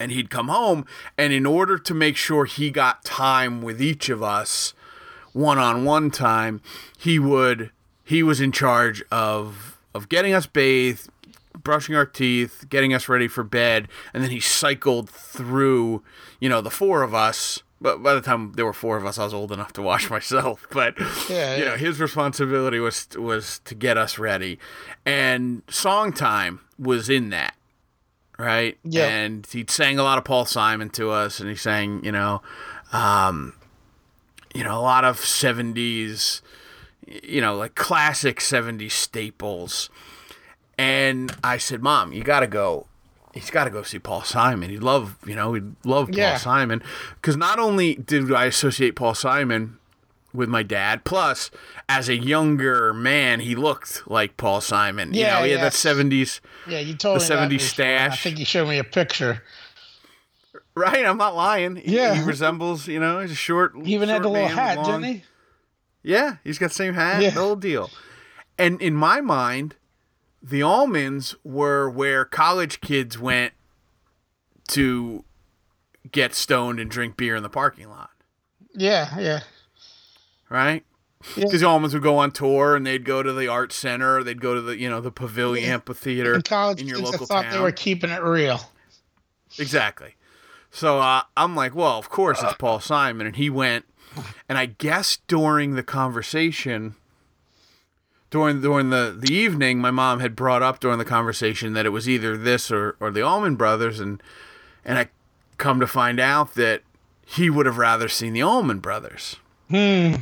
[0.00, 0.84] and he'd come home
[1.16, 4.74] and in order to make sure he got time with each of us
[5.32, 6.60] one-on-one time,
[6.98, 7.70] he would
[8.04, 11.08] he was in charge of of getting us bathed,
[11.62, 16.02] brushing our teeth, getting us ready for bed, and then he cycled through,
[16.40, 17.62] you know, the four of us.
[17.80, 20.08] But by the time there were four of us, I was old enough to wash
[20.16, 20.66] myself.
[20.70, 21.70] But Yeah, you yeah.
[21.70, 24.58] know, his responsibility was was to get us ready,
[25.06, 27.54] and song time was in that,
[28.42, 28.76] right?
[28.84, 29.06] Yeah.
[29.06, 32.42] And he sang a lot of Paul Simon to us, and he sang, you know,
[32.92, 33.54] um,
[34.54, 36.42] you know, a lot of '70s,
[37.06, 39.88] you know, like classic '70s staples.
[40.76, 42.86] And I said, "Mom, you got to go.
[43.34, 44.68] He's got to go see Paul Simon.
[44.70, 46.36] He'd love, you know, he'd love Paul Yeah.
[46.36, 46.82] Simon
[47.14, 49.78] because not only did I associate Paul Simon
[50.34, 51.50] with my dad, plus
[51.88, 55.12] as a younger man, he looked like Paul Simon.
[55.12, 55.64] you Yeah, know, he had yeah.
[55.64, 57.66] that '70s, Yeah, you told The me that 70s before.
[57.68, 58.12] stash.
[58.12, 59.42] I think you showed me a picture.
[60.74, 61.04] right?
[61.04, 61.76] I'm not lying.
[61.76, 62.14] He- Yeah.
[62.14, 63.72] he, resembles, you know, he's a short.
[63.84, 65.24] He even had short the little hat, long- didn't he?
[66.02, 67.30] Yeah, he's got the same hat, Yeah.
[67.30, 67.90] the whole deal.
[68.58, 69.76] And in my mind,
[70.42, 73.52] the Allmans were where college kids went
[74.68, 75.24] to
[76.10, 78.10] get stoned and drink beer in the parking lot,
[78.74, 79.40] Yeah, yeah.
[80.52, 80.84] Right?
[81.36, 81.44] Yeah.
[81.44, 84.24] Because the Allmans would go on tour and they'd go to the art center, or
[84.24, 85.74] they'd go to the you know the pavilion Yeah.
[85.74, 87.52] amphitheater And college in your local local thought town.
[87.52, 88.60] they were keeping it real.
[89.58, 90.14] Exactly.
[90.70, 93.84] So uh, I'm like, well, of course it's Paul Simon, and he went,
[94.48, 96.96] and I guess during the conversation,
[98.30, 101.90] during during the the evening, my mom had brought up during the conversation that it
[101.90, 104.22] was either this or or the Allman Brothers, and
[104.84, 105.08] and I
[105.58, 106.82] come to find out that
[107.24, 109.36] he would have rather seen the Allman Brothers.
[109.68, 110.14] Hmm.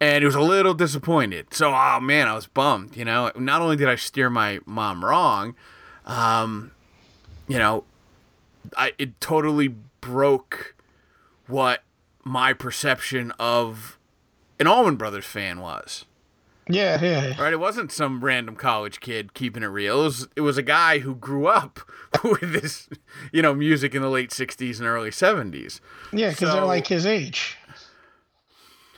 [0.00, 1.52] And he was a little disappointed.
[1.52, 2.96] So, oh man, I was bummed.
[2.96, 5.54] You know, not only did I steer my mom wrong,
[6.06, 6.70] um,
[7.48, 7.84] you know,
[8.76, 10.74] I it totally broke
[11.46, 11.82] what
[12.24, 13.98] my perception of
[14.60, 16.04] an Allman Brothers fan was.
[16.70, 17.42] Yeah, yeah, yeah.
[17.42, 17.52] Right?
[17.54, 20.00] It wasn't some random college kid keeping it real.
[20.02, 21.80] It was it was a guy who grew up
[22.22, 22.88] with this,
[23.32, 25.80] you know, music in the late '60s and early '70s.
[26.12, 27.56] Yeah, because So- they're like his age.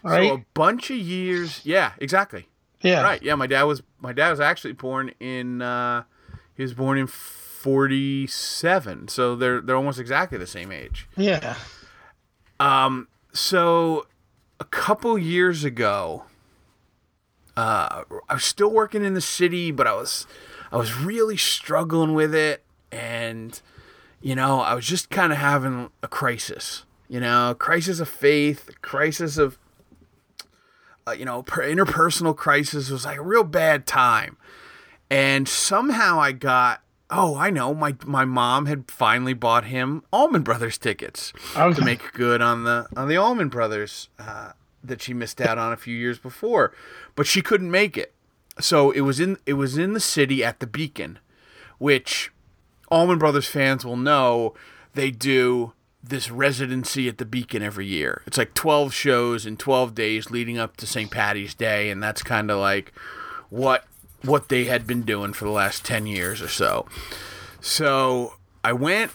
[0.03, 0.29] Right?
[0.29, 1.61] So a bunch of years.
[1.65, 2.49] Yeah, exactly.
[2.81, 3.03] yeah.
[3.03, 3.23] Right.
[3.23, 6.05] Yeah, my dad was my dad was actually born in uh,
[6.55, 9.09] he was born in 47.
[9.09, 11.09] So they're they're almost exactly the same age.
[11.17, 11.57] Yeah.
[12.59, 14.07] Um so
[14.59, 16.25] a couple years ago,
[17.57, 20.27] uh, I was still working in the city, but I was
[20.71, 23.61] I was really struggling with it, and
[24.21, 26.85] you know I was just kind of having a crisis.
[27.09, 29.59] You know, crisis of faith, crisis of
[31.07, 32.91] uh, you know per- interpersonal crisis.
[32.91, 34.37] Was like a real bad time,
[35.11, 36.83] and somehow I got.
[37.13, 37.75] Oh, I know.
[37.75, 41.75] My my mom had finally bought him Allman Brothers tickets Okay.
[41.79, 44.53] to make good on the on the Allman Brothers uh,
[44.85, 46.73] that she missed out on a few years before,
[47.17, 48.15] but she couldn't make it.
[48.61, 51.19] So it was in it was in the city at the Beacon,
[51.79, 52.31] which
[52.93, 54.55] Allman Brothers fans will know
[54.95, 58.23] they do this residency at the Beacon every year.
[58.27, 61.11] It's like 12 shows in 12 days leading up to St.
[61.11, 62.93] Patty's Day and that's kind of like
[63.51, 63.85] what
[64.23, 66.87] what they had been doing for the last 10 years or so.
[67.61, 69.13] So I went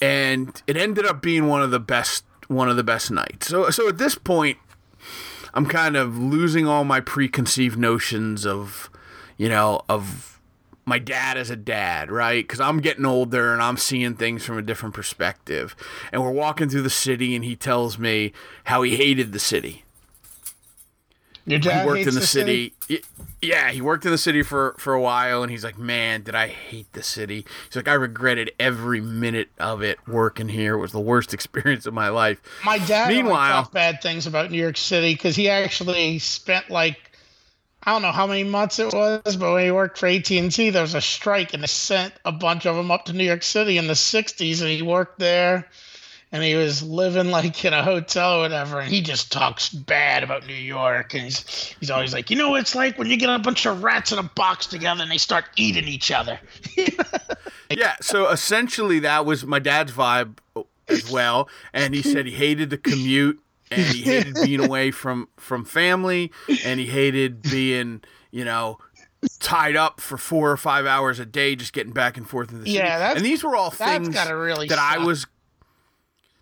[0.00, 3.48] and it ended up being one of the best one of the best nights.
[3.48, 4.58] So so at this point
[5.54, 8.90] I'm kind of losing all my preconceived notions of
[9.36, 10.35] you know of
[10.86, 12.48] my dad as a dad, right?
[12.48, 15.74] Cuz I'm getting older and I'm seeing things from a different perspective.
[16.12, 18.32] And we're walking through the city and he tells me
[18.64, 19.82] how he hated the city.
[21.48, 22.72] Your dad he worked hates in the, the city.
[22.90, 22.98] Y-
[23.42, 26.34] Yeah, he worked in the city for for a while, and he's like, "Man, did
[26.34, 30.74] I hate the city?" He's like, "I regretted every minute of it working here.
[30.74, 34.58] It was the worst experience of my life." My dad Meanwhile- bad things about New
[34.60, 36.98] York City because he actually spent like
[37.86, 40.50] I don't know how many months it was, but when he worked for AT and
[40.50, 43.22] T, there was a strike, and they sent a bunch of them up to New
[43.22, 45.68] York City in the '60s, and he worked there,
[46.32, 50.24] and he was living like in a hotel or whatever, and he just talks bad
[50.24, 53.16] about New York, and he's he's always like, you know, what it's like when you
[53.16, 56.40] get a bunch of rats in a box together and they start eating each other.
[57.70, 60.38] yeah, so essentially that was my dad's vibe
[60.88, 63.40] as well, and he said he hated the commute
[63.70, 66.32] and he hated being away from from family
[66.64, 68.78] and he hated being, you know,
[69.40, 72.60] tied up for 4 or 5 hours a day just getting back and forth in
[72.60, 72.78] the city.
[72.78, 75.26] Yeah, that's- and these were all things really that I was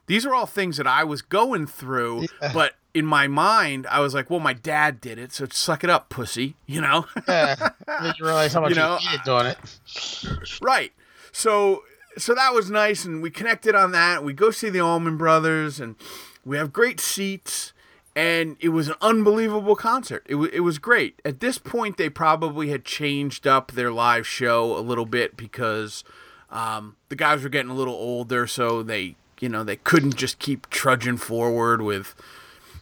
[0.07, 4.13] these are all things that I was going through, but in my mind, I was
[4.15, 7.07] like, "Well, my dad did it, so suck it up, pussy," you know?
[7.27, 7.71] yeah,
[8.03, 10.59] you realize how much You know, hated doing it.
[10.61, 10.93] Right.
[11.33, 11.85] So
[12.19, 14.23] so that was nice and we connected on that.
[14.23, 15.97] We go see the Allman Brothers and
[16.45, 17.73] we have great seats
[18.17, 20.25] and it was an unbelievable concert.
[20.29, 21.21] It, wa it was great.
[21.25, 26.05] At this point they probably had changed up their live show a little bit because
[26.51, 30.39] um, the guys were getting a little older so they you know they couldn't just
[30.39, 32.15] keep trudging forward with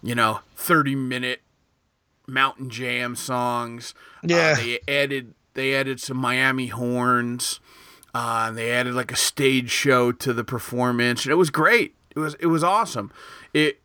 [0.03, 1.41] you know 30 minute
[2.27, 3.95] mountain jam songs.
[4.23, 4.55] Uh, Yeah.
[4.55, 7.61] they added they added some Miami horns.
[8.15, 11.95] Uh, and they added like a stage show to the performance, and it was great.
[12.15, 13.13] It was it was awesome.
[13.53, 13.81] It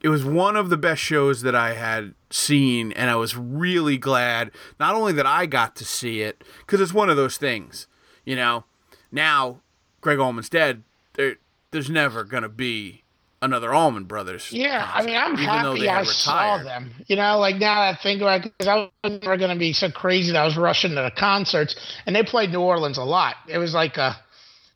[0.00, 3.98] it was one of the best shows that I had seen, and I was really
[3.98, 4.50] glad
[4.80, 7.86] not only that I got to see it because it's one of those things,
[8.24, 8.64] you know.
[9.10, 9.60] Now
[10.00, 10.82] Gregg Allman's dead.
[11.14, 11.36] There,
[11.70, 13.02] there's never gonna be
[13.42, 14.50] another Allman Brothers.
[14.52, 16.66] Yeah, I mean, I'm happy I saw retired.
[16.66, 16.94] them.
[17.08, 19.72] You know, like now that I think about because I was never going to be
[19.72, 23.04] so crazy that I was rushing to the concerts, and they played New Orleans a
[23.04, 23.34] lot.
[23.48, 24.16] It was like a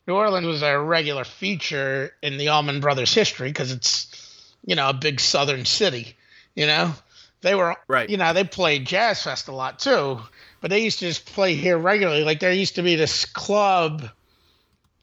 [0.07, 4.89] New Orleans was a regular feature in the Allman Brothers history because it's you know
[4.89, 6.15] a big southern city.
[6.55, 6.93] You know,
[7.41, 8.09] they were Right.
[8.09, 10.19] You know, they played Jazz Fest a lot too,
[10.61, 12.23] but they used to just play here regularly.
[12.23, 14.09] Like there used to be this club.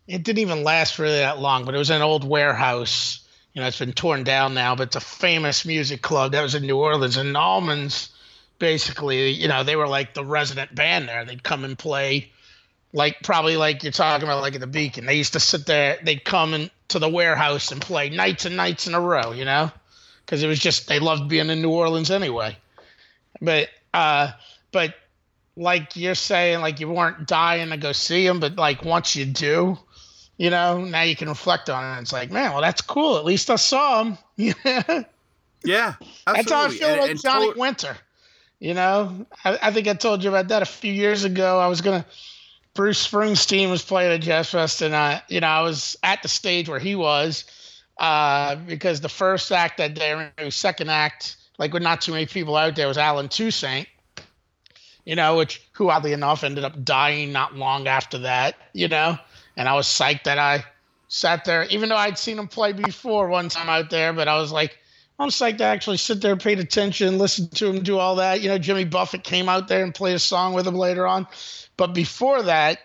[0.07, 3.25] It didn't even last really that long, but it was an old warehouse
[3.55, 6.57] you know, it's been torn down now, but it's a famous music club that was
[6.57, 7.17] in New Orleans.
[7.17, 8.11] And Allman's
[8.59, 11.25] basically, you know, they were like the resident band there.
[11.25, 12.33] They'd come and play,
[12.95, 15.05] like probably like you're talking about, like at the Beacon.
[15.05, 15.99] They used to sit there.
[16.03, 19.45] They'd come in, to the warehouse and play nights and nights in a row, you
[19.45, 19.71] know,
[20.25, 22.57] because it was just they loved being in New Orleans anyway.
[23.43, 24.31] But, uh,
[24.71, 24.95] but
[25.57, 29.25] like you're saying, like you weren't dying to go see them, but like once you
[29.27, 29.77] do,
[30.37, 31.91] you know, now you can reflect on it.
[31.97, 33.19] And it's like, man, well, that's cool.
[33.19, 35.03] At least I saw them Yeah,
[35.65, 35.95] Yeah,
[36.27, 37.97] that's how I feel And- about and Johnny Winter.
[38.61, 41.59] You know, I, I think I told you about that a few years ago.
[41.59, 42.07] I was gonna.
[42.75, 46.29] Bruce Springsteen was playing at Jazz Fest, and I, you know, I was at the
[46.29, 47.45] stage where he was,
[47.99, 52.27] uh, because the first act that day, the second act, like with not too many
[52.27, 53.87] people out there, was Allen Toussaint.
[55.05, 58.57] You know, which who oddly enough ended up dying not long after that.
[58.73, 59.19] You know,
[59.57, 60.65] and I was psyched that I
[61.09, 64.39] sat there, even though I'd seen him play before one time out there, but I
[64.39, 64.79] was like,
[65.19, 68.41] I'm psyched to actually sit there, paid attention, listen to him do all that.
[68.41, 71.27] You know, Jimmy Buffett came out there and played a song with him later on.
[71.77, 72.81] But before that,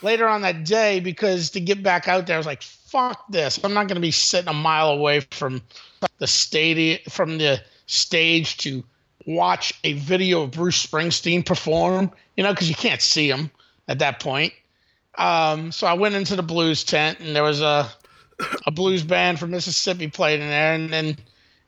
[0.00, 3.58] later on that day, because to get back out there, I was like, fuck this.
[3.64, 5.62] I'm not going to be sitting a mile away from
[6.18, 8.84] the stadium, from the stage to
[9.26, 13.50] watch a video of Bruce Springsteen perform, you know, because you can't see him
[13.88, 14.52] at that point.
[15.18, 17.90] Um, so I went into the blues tent, and there was a
[18.66, 21.16] a blues band from Mississippi played in there, and then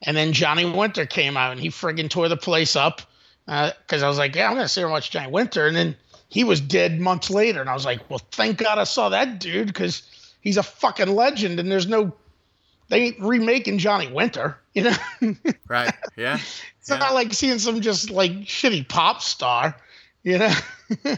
[0.04, 3.02] and then Johnny Winter came out, and he friggin' tore the place up
[3.48, 5.96] uh, because I was like, yeah, I'm gonna see how much Johnny Winter, and then
[6.28, 9.38] he was dead months later, and I was like, well, thank God I saw that
[9.40, 10.02] dude because
[10.40, 12.12] he's a fucking legend, and there's no
[12.88, 14.96] they ain't remaking Johnny Winter, you know.
[15.68, 15.94] Right.
[16.16, 16.34] Yeah.
[16.80, 16.98] It's Yeah.
[16.98, 19.74] not like seeing some just like shitty pop star,
[20.22, 20.54] you know.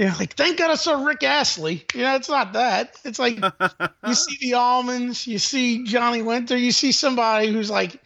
[0.00, 1.84] yeah, like thank God I saw Rick Astley.
[1.94, 2.98] You know, it's not that.
[3.04, 3.36] It's like
[4.06, 8.00] you see the Allmans, you see Johnny Winter, you see somebody who's like,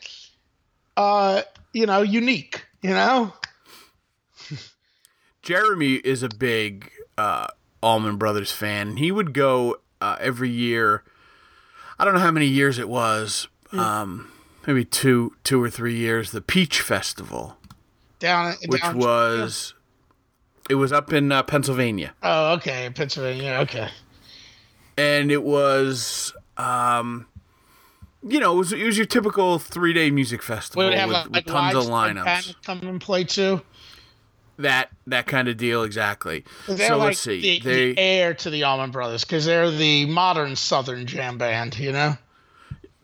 [0.97, 1.43] uh,
[1.73, 2.67] you know, unique.
[2.83, 3.33] You know.
[5.43, 7.47] Jeremy is a big uh,
[7.81, 8.97] Allman Brothers fan.
[8.97, 11.05] He would go uh, every year.
[11.97, 13.47] I don't know how many years it was.
[13.71, 14.33] Um,
[14.67, 16.33] maybe two, two or three years.
[16.33, 17.57] The Peach Festival,
[18.19, 19.75] Down, which down was,
[20.71, 23.59] it was up in uh, Pennsylvania, Oh, okay, Pennsylvania.
[23.63, 23.89] Okay.
[24.97, 27.27] and it was, um,
[28.27, 31.25] you know, it was, it was your typical three day music festival have with, like,
[31.27, 32.55] with like tons of lineups.
[32.65, 33.61] Come and play too?
[34.57, 36.45] That that kind of deal, exactly.
[36.69, 37.41] They're So like let's see.
[37.41, 41.77] The, they the heir to the Allman Brothers because they're the modern Southern jam band.
[41.77, 42.19] You know.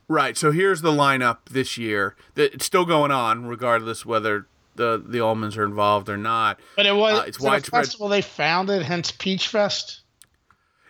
[0.07, 0.37] right.
[0.37, 2.15] So here's the lineup this year.
[2.37, 4.47] That it's still going on, regardless whether
[4.81, 6.59] the the Allmans are involved or not.
[6.77, 10.01] But it was Uh, it's is it a widespread- festival they founded, hence Peach Fest,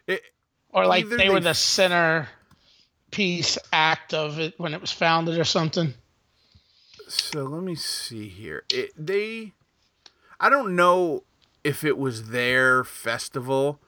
[0.07, 0.23] It,
[0.71, 2.29] or like Either they were the center
[3.11, 5.95] piece act of it when it was founded, or something.
[7.09, 8.63] so let me see here.
[8.73, 9.53] It, they,
[10.39, 11.25] I don't know
[11.65, 13.81] if it was their festival.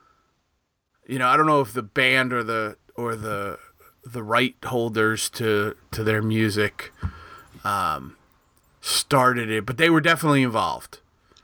[1.07, 3.59] You know, I don't know if the band or the or the
[4.05, 6.93] the right holders to to their music
[7.65, 8.17] um,
[8.83, 10.99] started it, but they were definitely involved.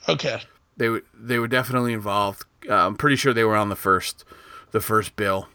[0.06, 0.42] Okay.
[0.76, 2.44] They were they were definitely involved.
[2.68, 4.24] Uh, I'm pretty sure they were on the first
[4.72, 5.48] the first bill.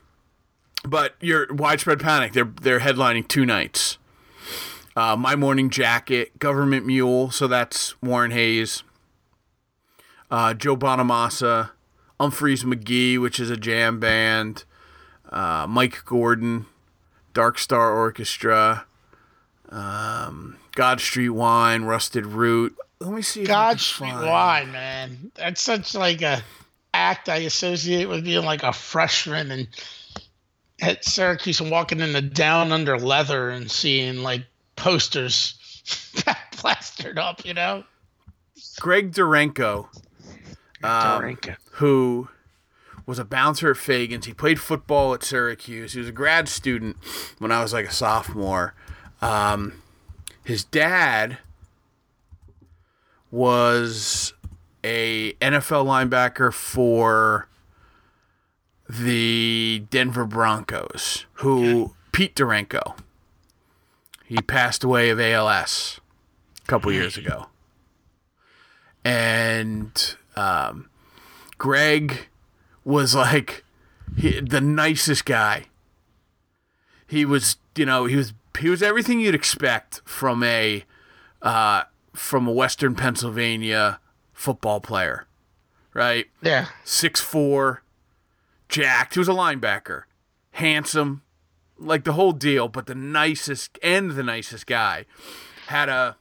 [0.83, 2.33] But your widespread panic.
[2.33, 3.97] They're they're headlining two nights.
[4.95, 7.31] Uh, My Morning Jacket, Government Mule.
[7.31, 8.83] So that's Warren Haynes.
[10.29, 11.71] Uh, Joe Bonamassa,
[12.19, 14.65] Umphrey's McGee, which is a jam band.
[15.29, 16.65] Uh, Mike Gordon,
[17.33, 18.85] Dark Star Orchestra.
[19.69, 22.75] Um, God Street Wine, Rusted Root.
[22.99, 23.41] Let me see.
[23.41, 25.31] If God can Street find- Wine, man.
[25.35, 26.41] That's such like a
[26.93, 29.67] act I associate with being like a freshman and
[30.81, 34.45] at Syracuse and walking in the down under leather and seeing like
[34.75, 35.55] posters
[36.51, 37.83] plastered up, you know?
[38.79, 39.87] Greg Duranko,
[40.83, 41.57] um, Dorinka.
[41.73, 42.27] who
[43.05, 44.25] was a bouncer at Fagans.
[44.25, 45.93] He played football at Syracuse.
[45.93, 46.97] He was a grad student
[47.39, 48.73] when I was like a sophomore.
[49.21, 49.73] Um,
[50.43, 51.37] his dad
[53.31, 54.33] was
[54.83, 57.47] a NFL linebacker for
[58.87, 62.97] the Denver Broncos, who Pete Duranko.
[64.25, 65.99] He passed away of ALS
[66.63, 67.47] a couple years ago.
[69.05, 70.89] And um,
[71.57, 72.27] Greg
[72.85, 73.63] was like
[74.17, 75.65] he, the nicest guy.
[77.07, 80.85] He was, you know, he was he was everything you'd expect from a
[81.41, 81.83] uh,
[82.13, 83.99] from a Western Pennsylvania
[84.33, 85.27] football player,
[85.93, 86.27] right?
[86.41, 86.67] Yeah.
[86.83, 87.83] Six four,
[88.69, 89.13] jacked.
[89.15, 90.03] He was a linebacker,
[90.51, 91.21] handsome,
[91.77, 92.67] like the whole deal.
[92.67, 95.05] But the nicest and the nicest guy
[95.67, 96.17] had a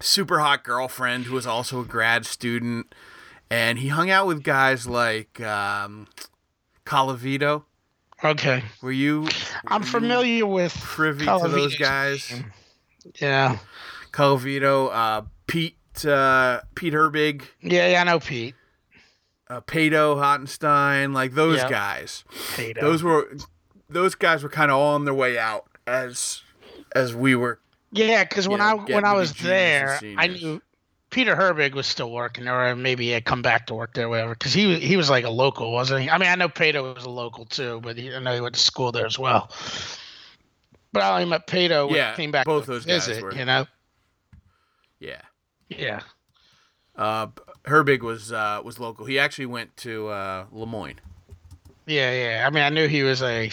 [0.00, 2.94] super hot girlfriend who was also a grad student,
[3.50, 6.08] and he hung out with guys like um,
[6.84, 7.64] Calavito.
[8.24, 8.62] Okay.
[8.82, 9.26] Were you
[9.66, 12.32] I'm familiar with privy to those guys?
[13.20, 13.58] Yeah.
[14.12, 18.54] Calavito, uh, Pete, uh, Pete Herbig, Yeah, yeah, I know Pete.
[19.48, 21.68] uh, Pato Hottenstein, like those Yeah.
[21.68, 22.24] guys.
[22.56, 22.78] Pete.
[22.80, 23.28] Those were
[23.88, 26.42] those guys were kind of all on their way out as
[26.94, 27.58] as we were.
[27.90, 30.62] Yeah, because when know, I when I was there, I knew
[31.12, 34.08] Peter Herbig was still working, there, or maybe he had come back to work there,
[34.08, 34.32] whatever.
[34.34, 36.10] Because he was he was like a local, wasn't he?
[36.10, 38.54] I mean, I know Pato was a local too, but he, I know he went
[38.54, 39.50] to school there as well.
[40.92, 43.22] But I only met Pato when Yeah, he came back both to those guys visit.
[43.22, 43.66] were- You know?
[44.98, 45.20] Yeah.
[45.68, 46.00] Yeah.
[46.96, 47.28] Uh,
[47.64, 49.06] Herbig was uh, was local.
[49.06, 51.00] He actually went to uh, Le Moyne.
[51.86, 52.46] Yeah, yeah.
[52.46, 53.50] I mean, I knew he was a,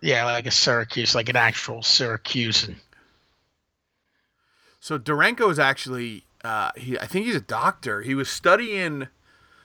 [0.00, 2.76] yeah, like a Syracuse, like an actual Syracusan.
[4.80, 8.02] So Durenko is actually, uh, he, I think he's a doctor.
[8.02, 9.08] He was studying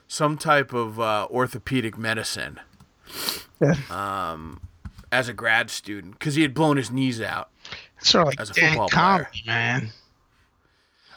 [0.08, 2.60] some type of uh, orthopedic medicine
[3.90, 4.62] um,
[5.12, 7.50] as a grad student because he had blown his knees out.
[8.02, 9.44] Sort of like As a Dan football Conley, player.
[9.46, 9.90] man.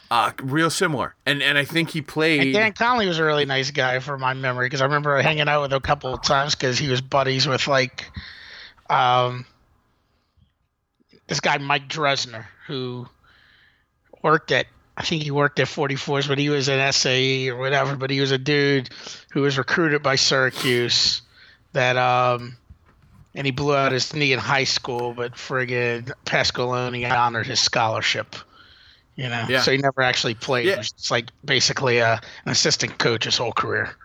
[0.09, 2.41] Uh, real similar, and and I think he played.
[2.41, 2.53] And.
[2.53, 5.61] Dan Conley was a really nice guy for my memory because I remember hanging out
[5.61, 8.11] with him a couple of times because he was buddies with like,
[8.89, 9.45] um,
[11.27, 13.07] this guy Mike Dresner who
[14.21, 14.65] worked at
[15.01, 17.95] I think he worked at 44s, but he was an SAE or whatever.
[17.95, 18.89] But he was a dude
[19.31, 21.21] who was recruited by Syracuse
[21.73, 22.55] that um,
[23.33, 28.35] and he blew out his knee in high school, but friggin' Pasqualoni honored his scholarship.
[29.15, 29.61] You know, Yeah.
[29.61, 30.67] so he never actually played.
[30.67, 30.75] Yeah.
[30.77, 32.13] Just like basically a,
[32.45, 33.95] an assistant coach his whole career.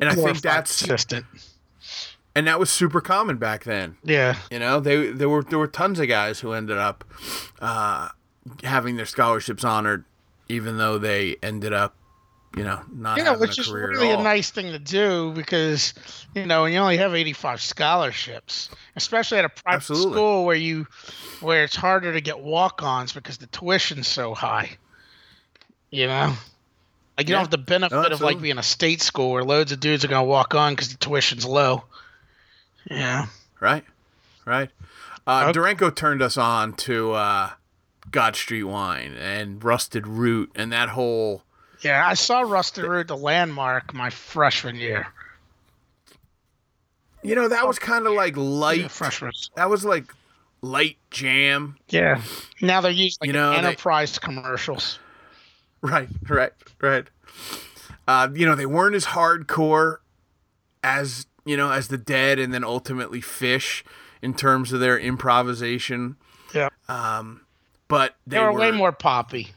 [0.00, 1.24] and I think that's assistant.
[2.34, 3.96] and that was super common back then.
[4.04, 7.04] Yeah, You know, they there were there were tons of guys who ended up
[7.60, 8.08] uh,
[8.64, 10.04] having their scholarships honored,
[10.48, 11.94] even though they ended up,
[12.56, 15.94] you know, not yeah, having which a is really a nice thing to do because
[16.34, 20.12] you know when you only have 85 scholarships, especially at a private Absolutely.
[20.12, 20.86] school where you
[21.40, 24.70] where it's harder to get walk-ons because the tuition's so high.
[25.90, 26.34] You know,
[27.16, 27.36] like you Yeah.
[27.36, 30.08] don't have the benefit of like being a state school where loads of dudes are
[30.08, 31.84] going to walk on because the tuition's low.
[32.90, 33.26] Yeah.
[33.60, 33.84] right,
[34.46, 34.70] right.
[35.26, 37.50] Uh, Duranko turned us on to uh,
[38.10, 41.42] God Street Wine and Rusted Root and that whole.
[41.80, 45.06] Yeah, I saw Rusted Root, the landmark, my freshman year.
[47.22, 48.80] You know, that was kind of like light.
[48.80, 49.32] Yeah, freshman.
[49.56, 50.12] That was like
[50.62, 51.76] light jam.
[51.88, 52.22] Yeah.
[52.60, 54.98] Now they're using like You know, they- enterprise commercials.
[55.80, 57.04] Right, right, right.
[58.08, 59.98] Uh, you know, they weren't as hardcore
[60.82, 63.82] as you know as the Dead, and then ultimately Phish
[64.20, 66.16] in terms of their improvisation.
[66.54, 66.70] Yeah.
[67.88, 69.48] But they, They were were way more poppy.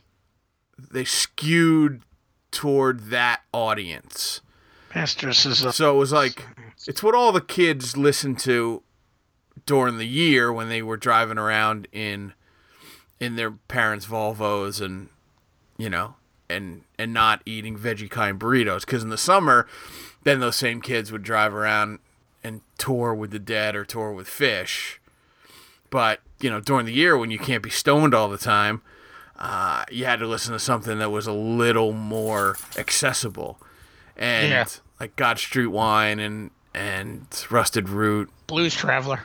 [0.92, 2.02] they skewed
[2.52, 4.42] toward that audience.
[4.96, 6.46] Masters is a So it was like
[6.88, 8.84] it's what all the kids listened to
[9.66, 12.34] during the year when they were driving around in
[13.20, 15.10] in their parents' Volvos and
[15.78, 16.16] you know
[16.50, 19.68] and and not eating veggie kind burritos because in the summer
[20.24, 22.00] then those same kids would drive around
[22.44, 24.98] and tour with the dead or tour with Phish
[25.92, 28.82] but you know during the year when you can't be stoned all the time
[29.38, 33.60] uh, you had to listen to something that was a little more accessible
[34.18, 34.66] and Yeah.
[35.00, 39.22] like God Street Wine and and Rusted Root, blues traveler.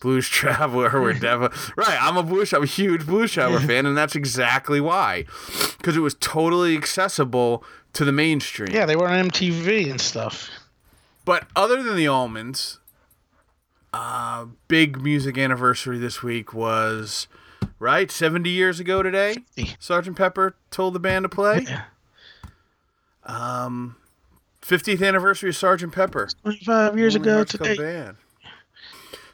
[0.00, 1.96] Blues Traveler, were definitely right.
[1.98, 5.24] I'm a blues, I'm a huge Blues Traveler fan, and that's exactly why,
[5.78, 8.68] because it was totally accessible to the mainstream.
[8.70, 10.50] Yeah, they were on MTV and stuff.
[11.24, 12.80] But other than the Allmans,
[13.94, 17.28] uh, big music anniversary this week was
[17.78, 19.36] right 70 years ago today.
[19.78, 21.64] Sergeant Pepper told the band to play.
[21.68, 21.84] Yeah.
[24.62, 26.28] 50th anniversary of Sergeant Pepper.
[26.42, 27.82] 25 years ago Mexico today.
[27.82, 28.16] band.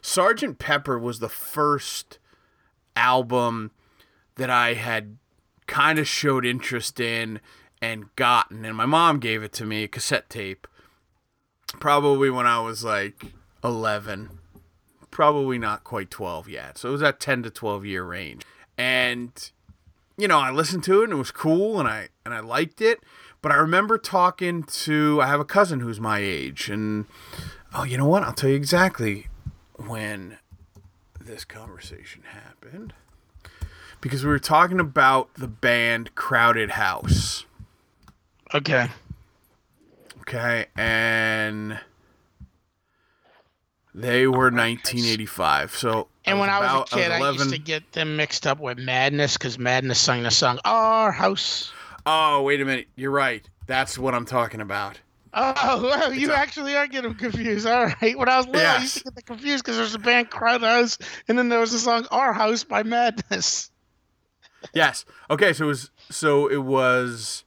[0.02, 2.18] Sergeant Pepper was the first
[2.94, 3.70] album
[4.36, 5.16] that I had
[5.66, 7.40] kind of showed interest in
[7.80, 10.66] and gotten, and my mom gave it to me, a cassette tape,
[11.78, 13.24] probably when I was like
[13.64, 14.38] 11,
[15.10, 16.78] probably not quite 12 yet.
[16.78, 18.42] So it was that 10 to 12 year range.
[18.78, 19.50] And
[20.16, 22.80] you know, I listened to it and it was cool and I and I liked
[22.80, 23.00] it.
[23.42, 27.06] But I remember talking to I have a cousin who's my age and
[27.74, 28.22] oh, you know what?
[28.22, 29.28] I'll tell you exactly
[29.76, 30.38] when
[31.20, 32.92] this conversation happened.
[34.00, 37.44] Because we were talking about the band Crowded House.
[38.54, 38.88] Okay.
[40.20, 41.80] Okay, and
[43.94, 45.74] they were 1985.
[45.76, 47.34] So And when I was a kid, I, 11.
[47.38, 51.72] used to get them mixed up with Madness because Madness sang the song "Our House."
[52.06, 52.88] Oh, wait a minute.
[52.96, 53.48] You're right.
[53.66, 54.98] That's what I'm talking about.
[55.32, 57.66] Oh, well, you a- actually are getting confused.
[57.66, 58.18] All right.
[58.18, 60.62] When I was little, I used to get them confused because there's a band Crowd
[60.62, 63.70] House, and then there was the song "Our House" by Madness.
[64.74, 65.06] Yes.
[65.30, 65.54] Okay.
[65.54, 65.90] So it was.
[66.10, 67.44] So it was.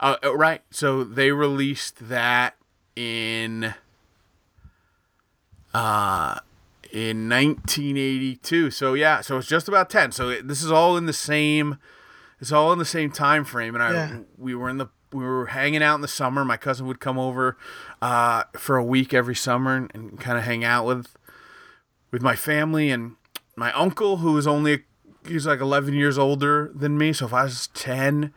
[0.00, 0.62] Uh, right.
[0.70, 2.56] So they released that
[2.96, 3.74] in.
[5.74, 6.38] Uh,
[6.92, 8.70] in 1982.
[8.70, 9.20] So yeah.
[9.22, 10.12] So it's just about 10.
[10.12, 11.78] So it, this is all in the same.
[12.40, 14.18] It's all in the same time frame, and I Yeah.
[14.36, 16.44] we were in the we were hanging out in the summer.
[16.44, 17.56] My cousin would come over
[18.00, 21.16] uh, for a week every summer and, and kind of hang out with
[22.10, 23.16] with my family and
[23.56, 24.84] my uncle who was only
[25.26, 28.32] he's like 11 years older than me so if i was 10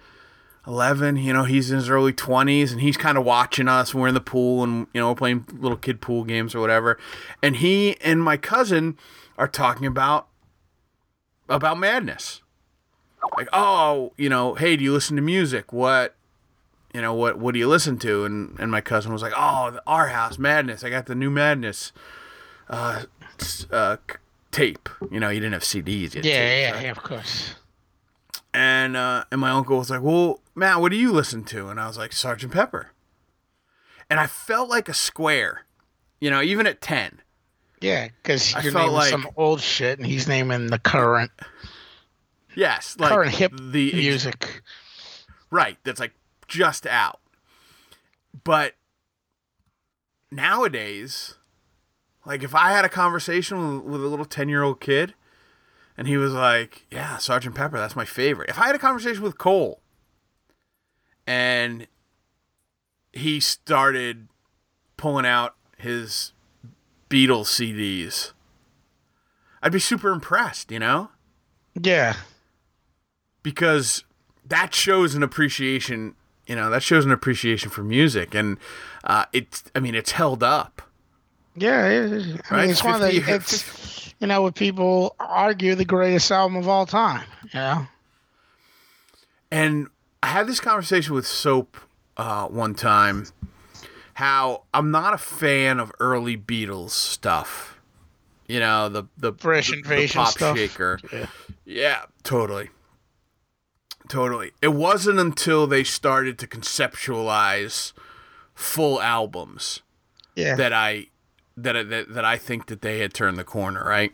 [0.68, 4.02] 11 you know he's in his early 20s and he's kind of watching us when
[4.02, 6.98] we're in the pool and you know we're playing little kid pool games or whatever.
[7.44, 8.98] And he and my cousin
[9.38, 10.28] are talking about
[11.48, 12.42] about madness.
[13.38, 15.72] Like oh you know hey do you listen to music?
[15.74, 16.16] What
[16.94, 18.26] you know what what do you listen to?
[18.26, 20.84] And and my cousin was like oh the our house madness.
[20.84, 21.92] I got the new madness
[22.70, 23.04] uh,
[23.72, 23.98] uh
[24.52, 24.90] tape.
[25.12, 26.84] You know you didn't have cds yet Yeah, tapes, yeah, right?
[26.86, 27.56] yeah, of course.
[28.56, 31.80] And uh and my uncle was like well matt what do you listen to and
[31.80, 32.92] i was like sergeant pepper
[34.10, 35.66] and i felt like a square
[36.20, 37.22] you know even at 10
[37.82, 41.32] Yeah, because you're felt naming like- some old shit, and he's naming the current,
[42.56, 44.62] yes like current hip the music.
[45.52, 46.14] Right, that's like
[46.48, 47.20] just out.
[48.44, 48.74] But
[50.32, 51.36] nowadays,
[52.26, 55.14] like if I had a conversation with, with a little 10 year old kid
[55.98, 58.50] and he was like, Yeah, Sergeant Pepper, that's my favorite.
[58.50, 59.82] If I had a conversation with Cole
[61.26, 61.88] and
[63.14, 64.28] he started
[64.98, 66.34] pulling out his
[67.10, 68.34] Beatles CDs,
[69.62, 71.10] I'd be super impressed, you know?
[71.82, 72.16] Yeah,
[73.44, 74.04] because
[74.46, 76.16] that shows an appreciation
[76.48, 78.58] you know that shows an appreciation for music and
[79.04, 80.84] uh it's i mean it's held up
[81.56, 81.86] yeah.
[81.88, 82.06] it.
[82.06, 83.20] I mean, Right, it's one of the.
[83.20, 87.24] 50 It's you know, what people argue the greatest album of all time.
[87.54, 87.88] You know.
[89.52, 89.88] and
[90.24, 91.78] i had this conversation with soap
[92.18, 93.28] uh one time
[94.16, 97.80] how i'm not a fan of early beatles stuff
[98.48, 100.58] You know the the British the, invasion the pop stuff.
[100.58, 101.00] shaker.
[101.14, 101.28] Yeah.
[101.66, 102.70] Yeah, totally.
[104.08, 104.52] Totally.
[104.62, 107.92] It wasn't until they started to conceptualize
[108.54, 109.82] full albums
[110.36, 110.56] Yeah.
[110.56, 111.08] that I
[111.58, 114.12] that I- that, that I think that they had turned the corner, right?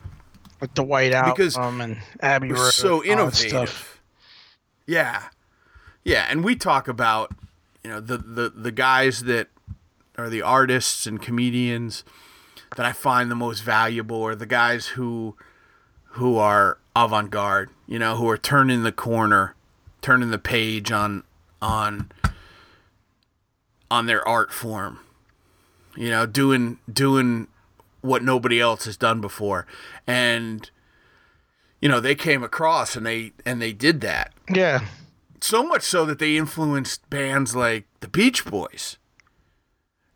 [0.59, 2.71] With the White Album Because um, and Abbey Road.
[2.71, 3.69] so and all that innovative.
[3.69, 4.01] stuff.
[4.85, 5.23] Yeah.
[6.03, 7.31] Yeah, and we talk about,
[7.83, 9.47] you know, the, the the guys that
[10.17, 12.03] are the artists and comedians
[12.75, 15.35] that I find the most valuable are the guys who
[16.15, 19.55] who are avant-garde, you know, who are turning the corner,
[20.01, 21.23] turning the page on
[21.61, 22.11] on
[23.89, 24.99] on their art form.
[25.95, 27.47] You know, doing doing
[28.01, 29.65] what nobody else has done before.
[30.07, 30.69] And
[31.81, 34.33] you know, they came across and they and they did that.
[34.53, 34.85] Yeah.
[35.41, 38.97] So much so that they influenced bands like the Beach Boys.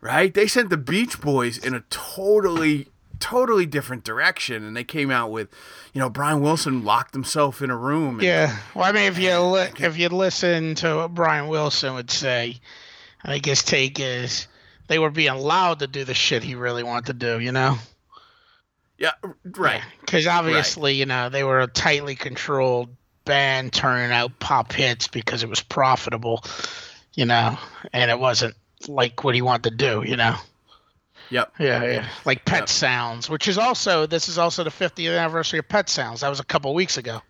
[0.00, 0.32] Right?
[0.32, 5.30] They sent the Beach Boys in a totally totally different direction and they came out
[5.30, 5.48] with
[5.94, 8.54] you know Brian Wilson locked himself in a room and, Yeah.
[8.74, 12.60] Well, I mean, if you li- if you listen to what Brian Wilson would say,
[13.24, 14.46] I think his take is
[14.88, 17.38] they were being allowed to do the shit he really wanted to do.
[17.40, 17.76] You know.
[18.98, 19.12] yeah
[19.44, 22.88] right Because obviously, you know, they were a tightly controlled
[23.24, 26.44] band turning out pop hits because it was profitable,
[27.14, 27.58] you know,
[27.92, 28.54] and it wasn't
[28.88, 30.36] like what he wanted to do, you know.
[31.30, 32.08] yep Yeah, yeah.
[32.24, 32.68] Like Pet Yep.
[32.68, 36.20] Sounds, which is also this is also the 50th anniversary of Pet Sounds.
[36.20, 37.20] That was a couple weeks ago.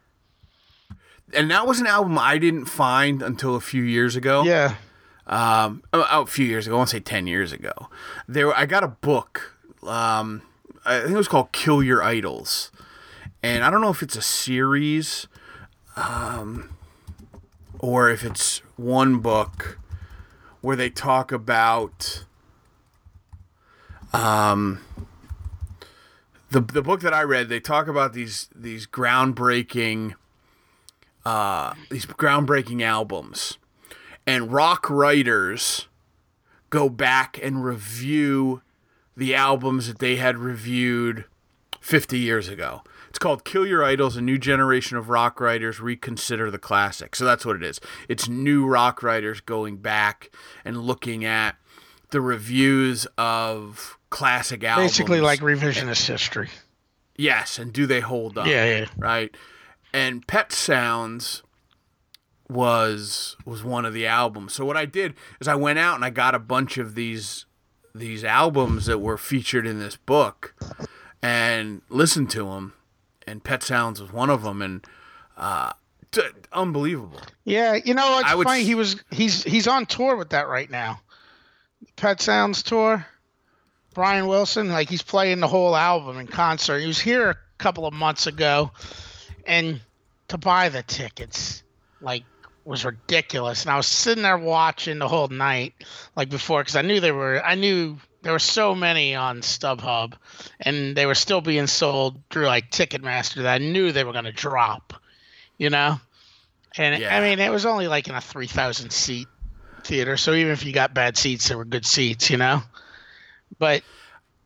[1.34, 4.74] and that was an album I didn't find until a few years ago Yeah.
[5.26, 6.76] Um, oh, a few years ago.
[6.76, 7.88] I want to say ten years ago.
[8.28, 9.56] There, I got a book.
[9.82, 10.42] Um,
[10.84, 12.70] I think it was called "Kill Your Idols,"
[13.42, 15.26] and I don't know if it's a series,
[15.96, 16.76] um,
[17.78, 19.78] or if it's one book
[20.60, 22.24] where they talk about.
[24.12, 24.80] Um,
[26.50, 30.14] the the book that I read, they talk about these these groundbreaking,
[31.24, 33.58] uh, these groundbreaking albums
[34.26, 35.88] and rock writers
[36.70, 38.62] go back and review
[39.16, 41.24] the albums that they had reviewed
[41.80, 42.82] 50 years ago.
[43.08, 47.18] It's called Kill Your Idols, a new generation of rock writers reconsider the classics.
[47.18, 47.80] So that's what it is.
[48.08, 50.30] It's new rock writers going back
[50.64, 51.56] and looking at
[52.10, 54.92] the reviews of classic albums.
[54.92, 56.50] Basically like revisionist history.
[57.16, 58.46] yes, and do they hold up?
[58.46, 58.86] Yeah, yeah.
[58.98, 59.34] right?
[59.94, 61.42] And Pet Sounds
[62.48, 64.52] was was one of the albums.
[64.54, 67.44] So what I did is I went out and I got a bunch of these
[67.94, 70.54] these albums that were featured in this book
[71.22, 72.74] and listened to them.
[73.26, 74.84] And Pet Sounds was one of them, and
[75.36, 75.72] uh,
[76.12, 76.20] t-
[76.52, 77.20] unbelievable.
[77.44, 78.60] Yeah, you know what's I would funny?
[78.60, 81.00] s- He was he's he's on tour with that right now.
[81.96, 83.04] Pet Sounds tour.
[83.94, 86.78] Brian Wilson, like he's playing the whole album in concert.
[86.80, 88.70] He was here a couple of months ago,
[89.46, 89.80] and
[90.28, 91.62] to buy the tickets,
[92.00, 92.22] like,
[92.66, 93.62] was ridiculous.
[93.62, 95.74] And I was sitting there watching the whole night,
[96.16, 97.42] like before, because I knew there were.
[97.44, 100.14] I knew there were so many on StubHub,
[100.60, 104.24] and they were still being sold through like Ticketmaster that I knew they were going
[104.24, 104.94] to drop.
[105.58, 106.00] You know.
[106.76, 107.16] And Yeah.
[107.16, 109.28] I mean, it was only like in a 3,000 seat
[109.84, 110.16] theater.
[110.16, 112.62] So even if you got bad seats, there were good seats, you know?
[113.58, 113.82] But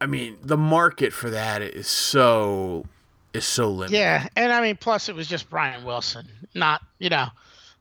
[0.01, 2.85] I mean, the market for that is so
[3.33, 3.97] is so limited.
[3.97, 4.29] yeah.
[4.37, 6.27] And I mean, plus it was just Brian Wilson.
[6.55, 7.29] Not, you know,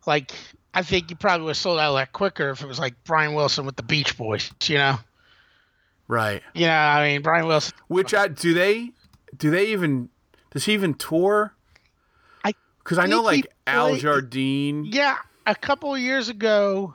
[0.10, 0.34] like
[0.74, 2.96] I think you probably would have sold out a lot quicker if it was like
[3.06, 4.98] Brian Wilson with the Beach Boys, you know?
[6.08, 6.42] Right.
[6.54, 7.76] You know, I mean, Brian Wilson.
[7.88, 8.92] Which I do they
[9.38, 10.10] do they even
[10.52, 11.54] does he even tour?
[12.44, 12.54] I
[12.84, 14.86] Because I know like Al Jardine.
[14.86, 15.18] Yeah.
[15.46, 16.94] A couple of years ago,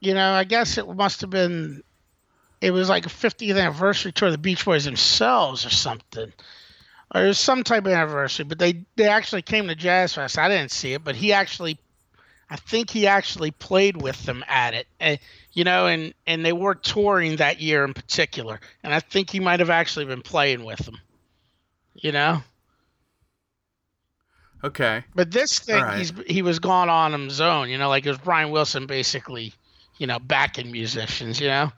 [0.00, 1.82] you know, I guess it must have been,
[2.60, 6.32] it was like a 50th anniversary tour of the Beach Boys themselves or something.
[7.14, 10.38] Or some type of anniversary, but they, they actually came to Jazz Fest.
[10.38, 11.78] I didn't see it, but he actually,
[12.50, 14.86] I think he actually played with them at it.
[14.98, 15.18] And,
[15.52, 18.60] you know, and, and they were touring that year in particular.
[18.82, 20.98] And I think he might have actually been playing with them,
[21.94, 22.42] you know?
[24.64, 25.04] Okay.
[25.14, 25.98] But this thing, right.
[25.98, 29.52] he's he was gone on his own, you know, like it was Brian Wilson basically,
[29.98, 31.70] you know, backing musicians, you know.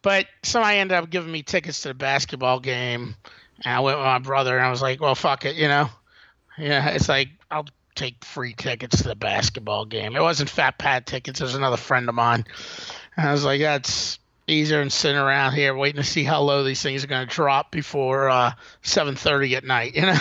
[0.00, 3.14] But somebody ended up giving me tickets to the basketball game,
[3.64, 5.88] and I went with my brother, and I was like, well, fuck it, you know.
[6.58, 10.16] Yeah, it's like I'll take free tickets to the basketball game.
[10.16, 11.40] It wasn't Fat Pat tickets.
[11.40, 12.44] It was another friend of mine,
[13.16, 16.64] and I was like, that's easier than sitting around here waiting to see how low
[16.64, 18.52] these things are going to drop before uh,
[18.82, 20.18] 7:30 at night, you know.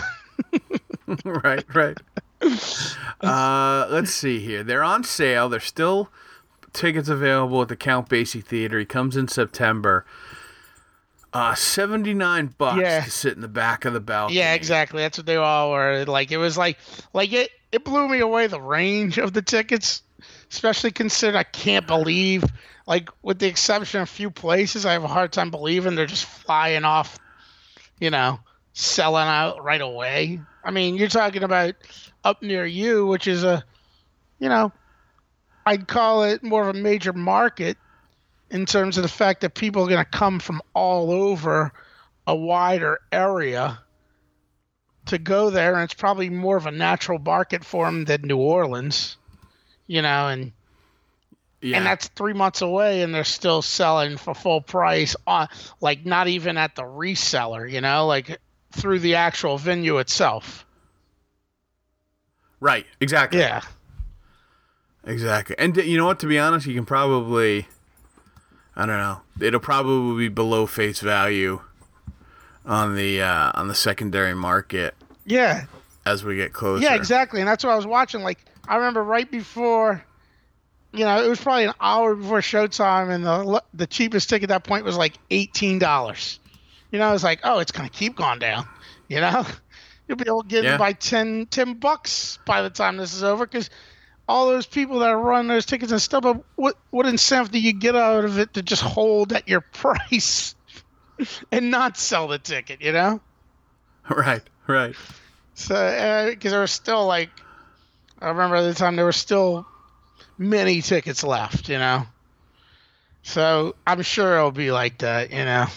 [1.26, 1.98] right, right.
[3.22, 4.64] Uh, let's see here.
[4.64, 5.50] They're on sale.
[5.50, 6.10] There's still
[6.74, 8.80] tickets available at the Count Basie Theater.
[8.80, 10.06] He comes in September.
[11.34, 13.04] Uh, seventy nine bucks Yeah.
[13.04, 14.38] to sit in the back of the balcony.
[14.38, 15.02] Yeah, exactly.
[15.02, 16.06] That's what they all were.
[16.06, 16.78] Like it was like
[17.14, 20.04] like it it blew me away the range of the tickets,
[20.52, 22.44] especially considering I can't believe
[22.86, 26.06] like with the exception of a few places, I have a hard time believing they're
[26.06, 27.18] just flying off,
[28.00, 28.40] you know,
[28.74, 30.40] selling out right away.
[30.64, 31.74] I mean, you're talking about
[32.24, 33.64] up near you, which is a
[34.38, 34.72] you know,
[35.66, 37.78] I'd call it more of a major market
[38.54, 41.74] in terms of the fact that people are going to come from all over
[42.26, 43.80] a wider area
[45.08, 48.38] to go there, and it's probably more of a natural market for them than New
[48.38, 49.18] Orleans,
[49.88, 50.54] you know, and
[51.62, 51.78] yeah.
[51.78, 55.50] and that's three months away, and they're still selling for full price on,
[55.82, 58.40] like not even at the reseller, you know, like
[58.72, 60.66] through the actual venue itself.
[62.60, 62.86] right.
[63.02, 63.40] Exactly.
[63.40, 63.62] Yeah,
[65.06, 65.56] Exactly.
[65.60, 66.20] And you know what?
[66.20, 67.68] To be honest, you can probably,
[68.76, 71.62] I don't know, it'll probably be below face value
[72.66, 74.96] on the uh, on the secondary market
[75.26, 75.66] yeah,
[76.06, 76.84] as we get closer.
[76.84, 77.40] Yeah, exactly.
[77.40, 78.22] And that's what I was watching.
[78.24, 80.04] Like, I remember right before,
[80.92, 84.64] you know, it was probably an hour before showtime, and the the cheapest ticket at
[84.64, 86.40] that point was like eighteen dollars.
[86.92, 88.68] You know, I was like, oh, it's gonna keep going down.
[89.08, 89.46] You know,
[90.08, 90.76] you'll be able to get Yeah.
[90.76, 93.70] it by 10, 10 bucks by the time this is over, because
[94.28, 96.24] all those people that running those tickets and stuff.
[96.24, 99.62] But what what incentive do you get out of it to just hold at your
[99.74, 100.56] price
[101.52, 102.82] and not sell the ticket?
[102.82, 103.22] You know.
[104.10, 104.42] Right.
[104.68, 104.96] Right.
[105.56, 107.30] So, because there was still like,
[108.20, 109.66] I remember at the time there were still
[110.38, 112.06] many tickets left, you know.
[113.22, 115.68] So I'm sure it'll be like that, you know.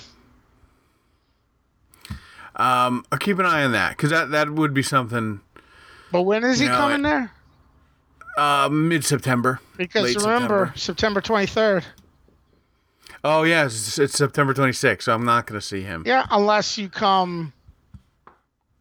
[2.57, 5.40] Um, I'll keep an eye on that because that that would be something.
[6.11, 7.32] But when is he No, coming I- there?
[8.37, 9.61] Uh, mid September.
[9.76, 11.84] Because remember, September 23rd.
[13.24, 16.03] Oh yeah, it's, it's September 26th, so I'm not gonna see him.
[16.07, 17.53] Yeah, unless you come.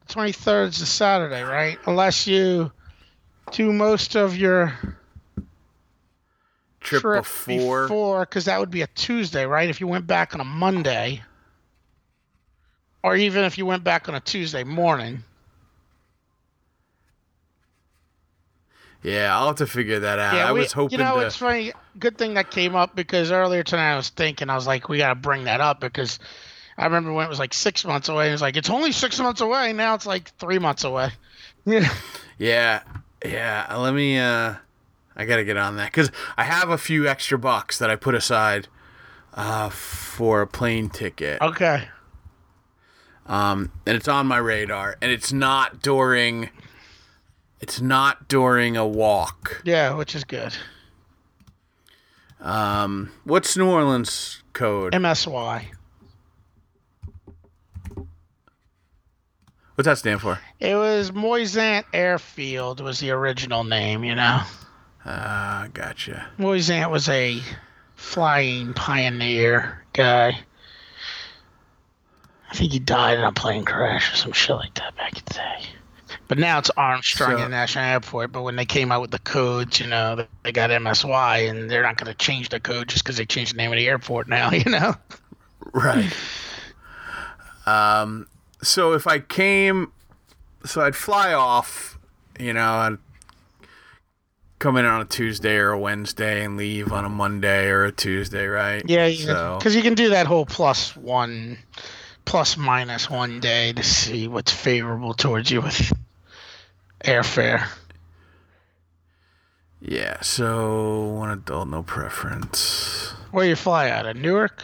[0.10, 1.80] 23rd is a Saturday, right?
[1.88, 2.72] Unless you
[3.52, 4.72] do most of your
[6.80, 7.84] Trip, trip before.
[7.84, 9.68] before, because that would be a Tuesday, right?
[9.68, 11.24] If you went back on a Monday,
[13.02, 15.24] or even if you went back on a Tuesday morning.
[19.06, 20.36] Yeah, I'll have to figure that out.
[20.36, 21.26] I we- was hoping You know, to.
[21.28, 21.74] it's funny.
[22.00, 24.98] Good thing that came up because earlier tonight I was thinking I was like, we
[24.98, 26.18] got to bring that up because
[26.78, 28.30] I remember when it was like six months away.
[28.30, 29.72] It was like it's only six months away.
[29.74, 31.10] Now it's like three months away.
[31.68, 31.92] Yeah.
[32.38, 32.82] Yeah,
[33.26, 33.76] yeah.
[33.76, 34.20] Let me.
[34.20, 34.54] uh
[35.16, 38.14] I gotta get on that because I have a few extra bucks that I put
[38.14, 38.68] aside
[39.34, 41.42] uh for a plane ticket.
[41.42, 41.88] Okay.
[43.26, 46.50] Um, and it's on my radar, and it's not during.
[47.62, 49.62] It's not during a walk.
[49.66, 50.56] Yeah, which is good.
[52.40, 54.94] Um, what's New Orleans code?
[54.94, 55.66] MSY.
[59.76, 60.40] What's that stand for?
[60.60, 64.42] It was Moisant Airfield was the original name, you know.
[65.06, 66.28] Ah, gotcha.
[66.40, 67.42] Moisant was a
[67.96, 70.40] flying pioneer guy.
[72.50, 75.24] I think he died in a plane crash or some shit like that back in
[75.26, 75.70] the day.
[76.28, 78.32] But now it's Armstrong So- International Airport.
[78.32, 81.84] But when they came out with the codes, you know, they- got MSY, and they're
[81.84, 84.28] not going to change the code just because they changed the name of the airport
[84.28, 84.96] now, you know?
[85.74, 86.12] Right.
[87.66, 88.28] um,
[88.62, 89.92] so if I came,
[90.66, 91.98] so I'd fly off,
[92.40, 92.98] you know, I'd
[94.60, 97.92] come in on a Tuesday or a Wednesday and leave on a Monday or a
[97.92, 98.84] Tuesday, right?
[98.88, 101.58] Yeah, So, because you can do that whole plus one,
[102.24, 105.92] plus minus one day to see what's favorable towards you with
[107.06, 107.68] airfare.
[109.82, 113.14] yeah, so one adult, no preference.
[113.32, 114.64] Where you fly out of Newark?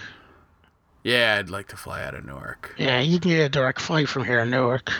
[1.04, 2.76] Yeah, I'd like to fly out of Newark.
[2.78, 4.92] Yeah, you can get a direct flight from here to Newark.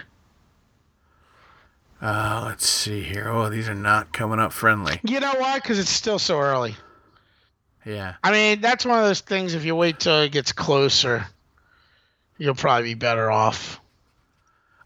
[2.02, 3.30] Uh, let's see here.
[3.30, 5.00] Oh, these are not coming up friendly.
[5.04, 5.60] You know why?
[5.60, 6.76] Because it's still so early.
[7.86, 8.16] Yeah.
[8.24, 9.54] I mean, that's one of those things.
[9.54, 11.26] If you wait till it gets closer,
[12.38, 13.81] you'll probably be better off.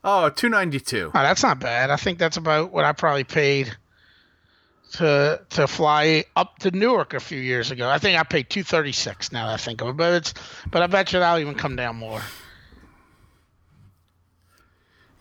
[0.08, 1.12] Oh, 292.
[1.14, 1.90] Oh, that's not bad.
[1.90, 3.76] I think that's about what I probably paid
[4.94, 7.90] to to fly up to Newark a few years ago.
[7.90, 9.32] I think I paid two thirty six.
[9.32, 10.34] Now that I think of it, but it's
[10.70, 12.22] but I bet you that'll even come down more.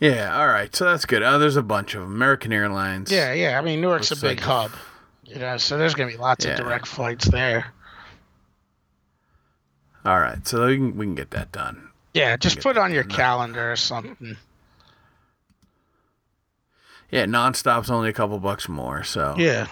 [0.01, 0.74] Yeah, all right.
[0.74, 1.22] So that's good.
[1.22, 2.03] Oh, there's a bunch of.
[2.03, 3.11] American Airlines.
[3.11, 3.59] Yeah, yeah.
[3.59, 4.72] I mean, Newark's a big like- hub,
[5.24, 6.53] you know, so there's gonna be lots Yeah.
[6.53, 7.72] of direct flights there.
[10.05, 10.47] All right.
[10.47, 11.89] So we can, we can get that done.
[12.12, 13.16] Yeah, just put it on your done.
[13.16, 14.37] calendar or something.
[17.11, 19.05] Yeah, nonstop's only a couple bucks more.
[19.05, 19.67] So Yeah.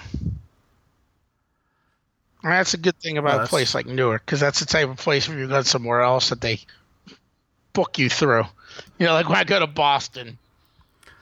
[2.44, 4.88] And that's a good thing about Well, a place like Newark, because that's the type
[4.88, 6.60] of place where you go somewhere else that they
[7.72, 8.44] book you through.
[8.98, 10.38] You know, like when I go to Boston,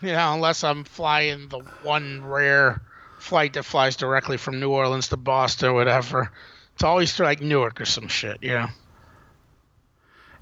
[0.00, 2.80] you know, unless I'm flying the one rare
[3.18, 6.32] flight that flies directly from New Orleans to Boston or whatever.
[6.74, 8.66] It's always through like Newark or some shit, you know.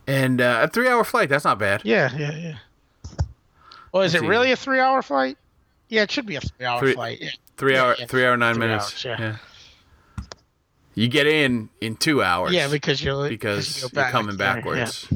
[0.07, 1.29] And uh, a three-hour flight.
[1.29, 1.83] That's not bad.
[1.85, 2.57] Yeah, yeah, yeah.
[3.93, 5.37] Well, is That's it really a three-hour flight?
[5.89, 7.18] Yeah, it should be a three-hour Three- flight.
[7.20, 7.30] Yeah.
[7.57, 8.07] Three Yeah, hour, yeah.
[8.07, 9.07] three hour, nine Three minutes.
[9.07, 9.36] hours, yeah.
[10.95, 12.53] You get in in two hours.
[12.53, 15.07] Yeah, because you'll because you you're coming backwards.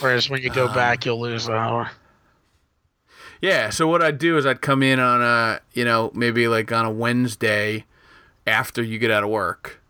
[0.00, 1.90] Whereas when you go Um, back, you'll lose an hour.
[3.40, 3.70] Yeah.
[3.70, 6.84] So what I'd do is I'd come in on a, you know, maybe like on
[6.84, 7.84] a Wednesday
[8.46, 9.80] after you get out of work.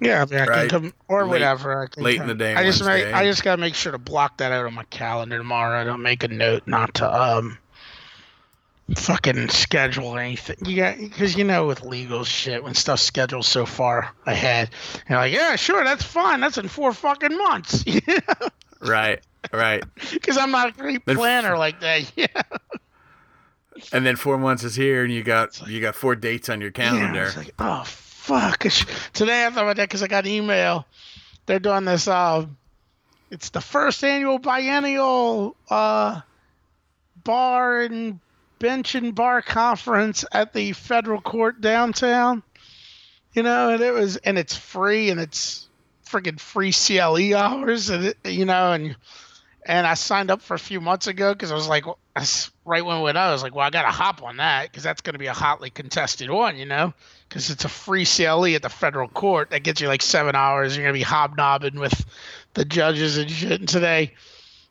[0.00, 0.70] Yeah, I mean, I Right.
[0.70, 1.82] can come or Late- whatever.
[1.82, 3.98] I can late in the day I just make, I just gotta make sure to
[3.98, 5.80] block that out on my calendar tomorrow.
[5.80, 7.58] I don't make a note not to um
[8.96, 10.56] fucking schedule anything.
[10.64, 14.70] You got because you know with legal shit when stuff's scheduled so far ahead,
[15.08, 16.40] you're like, yeah, sure, that's fine.
[16.40, 17.84] That's in four fucking months.
[18.84, 19.20] Right.
[19.52, 19.84] Right.
[20.12, 22.10] Because I'm not a great Then f- planner like that.
[22.16, 22.26] Yeah.
[23.92, 26.70] And then four months is here, and you got you got four dates on your
[26.76, 27.22] Yeah, calendar.
[27.24, 28.58] it's like, oh fuck!
[29.12, 30.86] Today I thought about that because I got an email.
[31.46, 32.06] They're doing this.
[32.06, 32.46] Uh,
[33.30, 36.20] it's the first annual biennial uh,
[37.24, 38.20] bar and
[38.62, 42.44] bench and bar conference at the federal court downtown.
[43.34, 45.68] You know, and it was, and it's free, and it's
[46.06, 48.96] freaking free CLE hours, and it, you know, and
[49.64, 51.84] and I signed up for a few months ago because I was like,
[52.64, 54.82] right when it went I was like, well, I got to hop on that because
[54.82, 56.92] that's going to be a hotly contested one, you know,
[57.28, 60.76] because it's a free CLE at the federal court that gets you like seven hours.
[60.76, 62.04] You're going to be hobnobbing with
[62.54, 63.60] the judges and shit.
[63.60, 64.14] And today,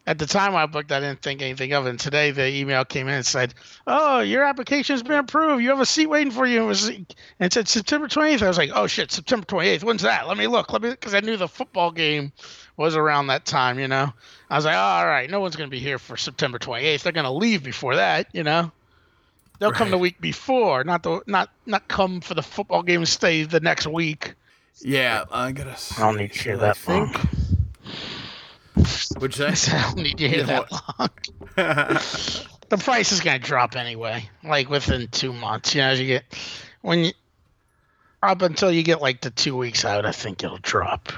[0.07, 1.91] at the time I booked, I didn't think anything of it.
[1.91, 3.53] And today the email came in and said,
[3.85, 5.61] "Oh, your application's been approved.
[5.61, 7.05] You have a seat waiting for you." It was, and
[7.39, 8.41] it said September 28th.
[8.41, 9.83] I was like, "Oh shit, September 28th.
[9.83, 10.27] When's that?
[10.27, 10.73] Let me look.
[10.73, 12.31] Let me," because I knew the football game
[12.77, 13.79] was around that time.
[13.79, 14.11] You know,
[14.49, 17.03] I was like, oh, "All right, no one's gonna be here for September 28th.
[17.03, 18.71] They're gonna leave before that." You know.
[19.59, 23.07] They'll come the week before, not the not not come for the football game and
[23.07, 24.33] stay the next week.
[24.81, 25.77] Yeah, I gotta.
[25.97, 27.15] I don't need to hear I that think.
[27.15, 27.40] long.
[29.19, 29.77] Would you I say?
[29.77, 31.09] I don't need to hear that long.
[32.69, 35.75] the price is going to drop anyway, like within two months.
[35.75, 36.23] You know, as you get
[36.81, 37.11] when you
[38.23, 41.11] up until you get like the two weeks out, I think it'll drop.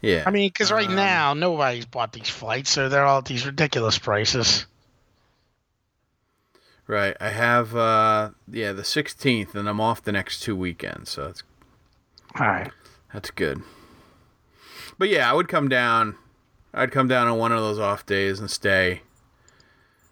[0.00, 0.22] yeah.
[0.26, 3.44] I mean, because right Um, now nobody's bought these flights, so they're all at these
[3.44, 4.64] ridiculous prices.
[6.86, 7.16] Right.
[7.20, 11.42] I have uh yeah, the 16th and I'm off the next two weekends, so that's
[12.38, 12.70] All right.
[13.12, 13.62] that's good.
[15.00, 16.14] But yeah, I would come down
[16.72, 19.02] I'd come down on one of those off days and stay.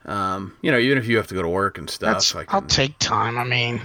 [0.05, 2.35] Um, you know, even if you have to go to work and stuff.
[2.35, 3.39] I I'll take time.
[3.39, 3.81] I mean,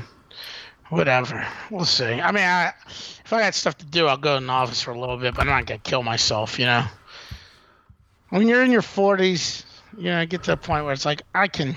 [0.89, 1.45] whatever.
[1.69, 2.05] We'll see.
[2.05, 4.91] I mean, I if I got stuff to do, I'll go in the office for
[4.91, 6.57] a little bit, but I'm not gonna kill myself.
[6.57, 6.85] You know.
[8.29, 9.63] When you're in your 40s,
[9.95, 11.75] you know, get to the point where it's like I can.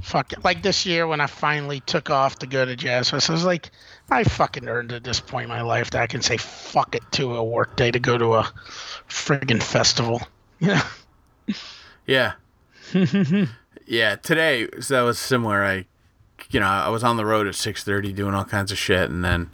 [0.00, 0.44] Fuck it.
[0.44, 3.44] Like this year when I finally took off to go to Jazz Fest, I was
[3.44, 3.70] like,
[4.10, 7.02] I fucking earned at this point in my life that I can say fuck it
[7.12, 8.52] to a work day to go to a
[9.08, 10.22] friggin' festival.
[10.60, 10.82] Yeah.
[12.04, 12.32] Yeah.
[13.86, 15.62] yeah, today so that was similar.
[15.62, 15.86] I
[16.50, 19.24] you know, I was on the road at 6:30 doing all kinds of shit and
[19.24, 19.50] then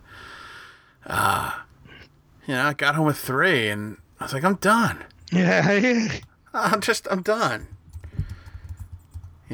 [1.06, 1.52] uh
[2.46, 5.04] you know, I got home at 3 and I was like I'm done.
[5.30, 5.72] Yeah.
[5.72, 6.12] yeah.
[6.54, 7.66] I'm just I'm done.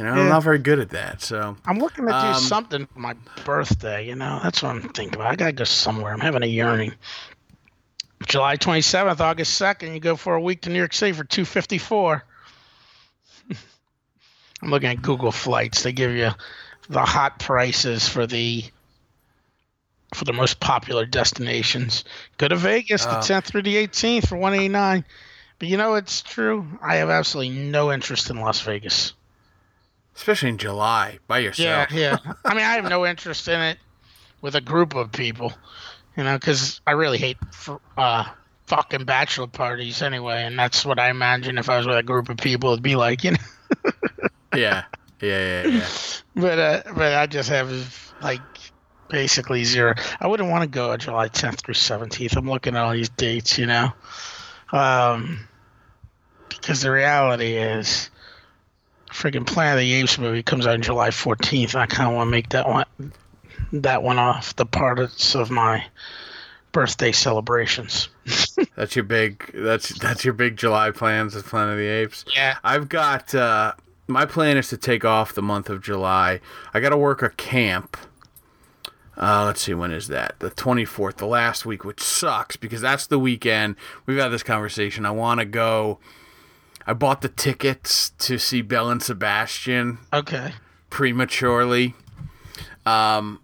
[0.00, 1.20] You know, I'm not very good at that.
[1.20, 4.06] So, I'm looking to do Um, something for my birthday.
[4.08, 5.26] You know, that's what I'm thinking about.
[5.26, 6.10] I gotta go somewhere.
[6.14, 6.94] I'm having a yearning.
[8.26, 12.24] July 27th, August 2nd, you go for a week to New York City for 254.
[14.62, 15.82] I'm looking at Google Flights.
[15.82, 16.30] They give you
[16.88, 18.64] the hot prices for the
[20.14, 22.04] for the most popular destinations.
[22.38, 23.20] Go to Vegas the Oh.
[23.20, 25.04] 10th through the 18th for 189.
[25.58, 26.66] But you know it's true.
[26.82, 29.12] I have absolutely no interest in Las Vegas.
[30.20, 31.90] Especially in July by yourself.
[31.90, 32.18] yeah.
[32.24, 32.32] Yeah.
[32.44, 33.78] I mean, I have no interest in it
[34.42, 35.50] with a group of people,
[36.14, 37.38] you know, because I really hate
[37.96, 38.24] uh,
[38.66, 42.28] fucking bachelor parties anyway, and that's what I imagine if I was with a group
[42.28, 43.90] of people, it'd be like, you know.
[44.54, 44.84] Yeah.
[45.22, 45.88] Yeah, yeah, yeah.
[46.34, 48.40] But uh, but I just have like
[49.08, 49.94] basically zero.
[50.20, 52.36] I wouldn't want to go July 10th through 17th.
[52.36, 53.92] I'm looking at all these dates, you know,
[54.70, 55.40] um,
[56.50, 58.10] because the reality is.
[59.12, 61.74] Freaking Planet of the Apes movie comes out on July 14th.
[61.74, 62.84] I kind of want to make that one,
[63.72, 65.84] that one off the parts of my
[66.72, 68.08] birthday celebrations.
[68.76, 72.24] That's your big that's that's your big July plans with Planet of the Apes.
[72.34, 72.56] Yeah.
[72.64, 73.72] I've got uh
[74.06, 76.40] my plan is to take off the month of July.
[76.72, 77.96] I got to work a camp
[79.16, 80.36] Uh, let's see, when is that?
[80.38, 83.76] The 24th, the last week, which sucks because that's the weekend.
[84.06, 85.04] We've had this conversation.
[85.04, 85.98] I want to go.
[86.90, 90.54] I bought the tickets to see Belle and Sebastian Okay.
[90.90, 91.94] prematurely.
[92.84, 93.40] Um,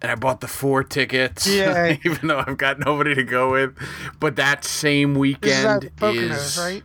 [0.00, 1.96] and I bought the four tickets, Yeah.
[2.04, 3.76] even though I've got nobody to go with.
[4.20, 6.82] But that same This is weekend Poconos, is, right?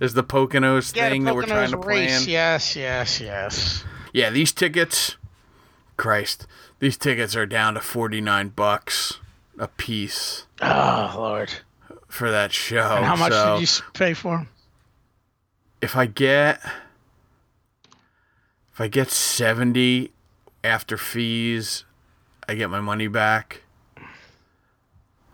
[0.00, 2.24] is the Poconos Yeah, thing the that we're trying to race.
[2.24, 2.28] plan.
[2.32, 3.84] Yes, yes, yes.
[4.12, 5.16] Yeah, these tickets,
[5.96, 6.48] Christ,
[6.80, 9.20] these tickets are down to 49 bucks
[9.56, 11.52] a piece Oh Lord!
[12.08, 12.96] for that show.
[12.96, 14.48] And how much so did you pay for for 'em?
[15.84, 16.60] If I get
[18.72, 20.10] if I get 70
[20.64, 21.84] after fees,
[22.48, 23.60] I get my money back.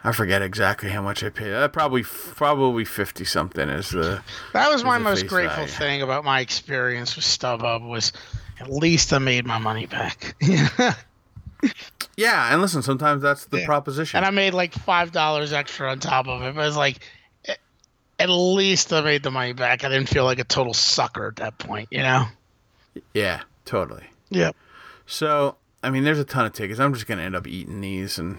[0.03, 1.53] I forget exactly how much I paid.
[1.53, 4.23] Uh, probably probably 50 something is the
[4.55, 5.71] That was my most grateful value.
[5.73, 8.13] thing about my experience with StubHub was
[8.59, 10.35] at least I made my money back.
[12.17, 13.67] Yeah, and listen, sometimes that's the Yeah.
[13.67, 14.19] proposition.
[14.19, 16.55] and I made like five dollars extra on top of it.
[16.55, 16.99] But it was like,
[18.21, 19.83] at least I made the money back.
[19.85, 22.27] I didn't feel like a total sucker at that point, you know.
[23.15, 24.05] yeah, totally.
[24.31, 24.55] Yep.
[25.07, 26.79] So, I mean, there's a ton of tickets.
[26.79, 28.39] I'm just gonna end up eating these, and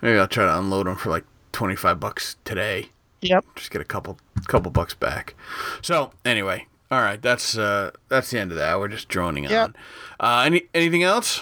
[0.00, 2.90] maybe I'll try to unload them for like 25 bucks today.
[3.22, 3.44] Yep.
[3.56, 5.34] Just get a couple couple bucks back.
[5.80, 8.78] So, anyway, all right, that's uh that's the end of that.
[8.78, 9.74] We're just droning Yep.
[10.20, 10.28] on.
[10.40, 11.40] Uh, any anything else?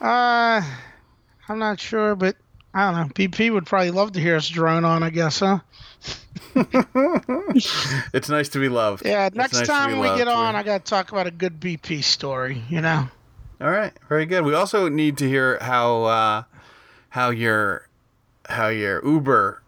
[0.00, 0.62] Uh,
[1.48, 2.36] I'm not sure, but
[2.74, 3.14] I don't know.
[3.14, 5.02] BP would probably love to hear us drone on.
[5.02, 5.60] I guess, huh?
[8.14, 9.04] It's nice to be loved.
[9.04, 9.28] Yeah.
[9.32, 12.62] Next nice time we get on, I got to talk about a good BP story.
[12.68, 13.08] You know.
[13.60, 14.44] All right, very good.
[14.44, 16.42] We also need to hear how uh,
[17.08, 17.88] how your
[18.48, 19.62] how your Uber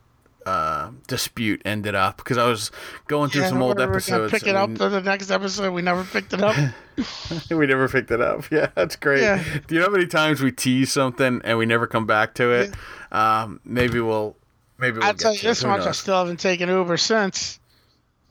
[0.47, 2.70] uh, dispute ended up because I was
[3.09, 4.32] going through Yeah, some old we're- we're gonna episodes.
[4.32, 5.72] Pick it up we- for the next episode.
[5.72, 6.57] We never picked it up.
[7.51, 8.45] we never picked it up.
[8.51, 9.22] Yeah, that's great.
[9.22, 9.43] Yeah.
[9.66, 12.51] Do you know how many times we tease something and we never come back to
[12.53, 12.74] it?
[13.12, 14.36] Um, maybe we'll
[14.78, 17.59] maybe we'll I'll tell you to this much: I still haven't taken Uber since.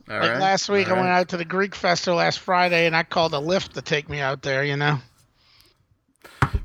[0.10, 1.20] All Like right, last week, all I went right.
[1.20, 4.20] out to the Greek Festival last Friday, and I called a Lyft to take me
[4.20, 4.64] out there.
[4.64, 5.00] You know.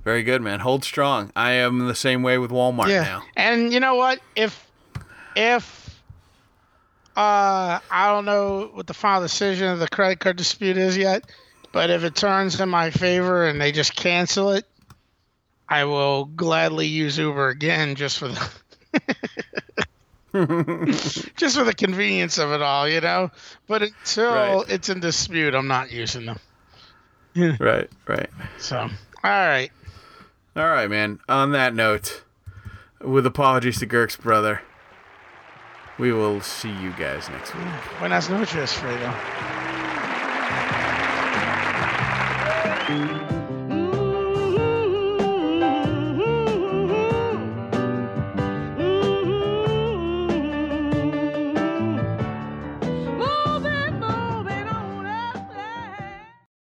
[0.02, 0.60] Very good, man.
[0.60, 1.30] Hold strong.
[1.34, 3.02] I am the same way with Walmart yeah.
[3.02, 3.22] now.
[3.36, 4.20] And you know what?
[4.36, 4.66] If
[5.36, 6.02] if
[7.16, 11.30] uh I don't know what the final decision of the credit card dispute is yet,
[11.72, 14.64] but if it turns in my favor and they just cancel it,
[15.68, 18.50] I will gladly use Uber again just for the
[21.36, 23.30] just for the convenience of it all, you know.
[23.68, 24.70] But until Right.
[24.70, 26.38] it's in dispute, I'm not using them.
[27.58, 28.30] Right, right.
[28.58, 28.88] So, all
[29.24, 29.70] right.
[30.54, 31.18] All right, man.
[31.28, 32.22] On that note,
[33.00, 34.62] with apologies to Girk's brother,
[35.98, 37.64] we will see you guys next week.
[37.98, 39.12] Buenas noches, Fredo.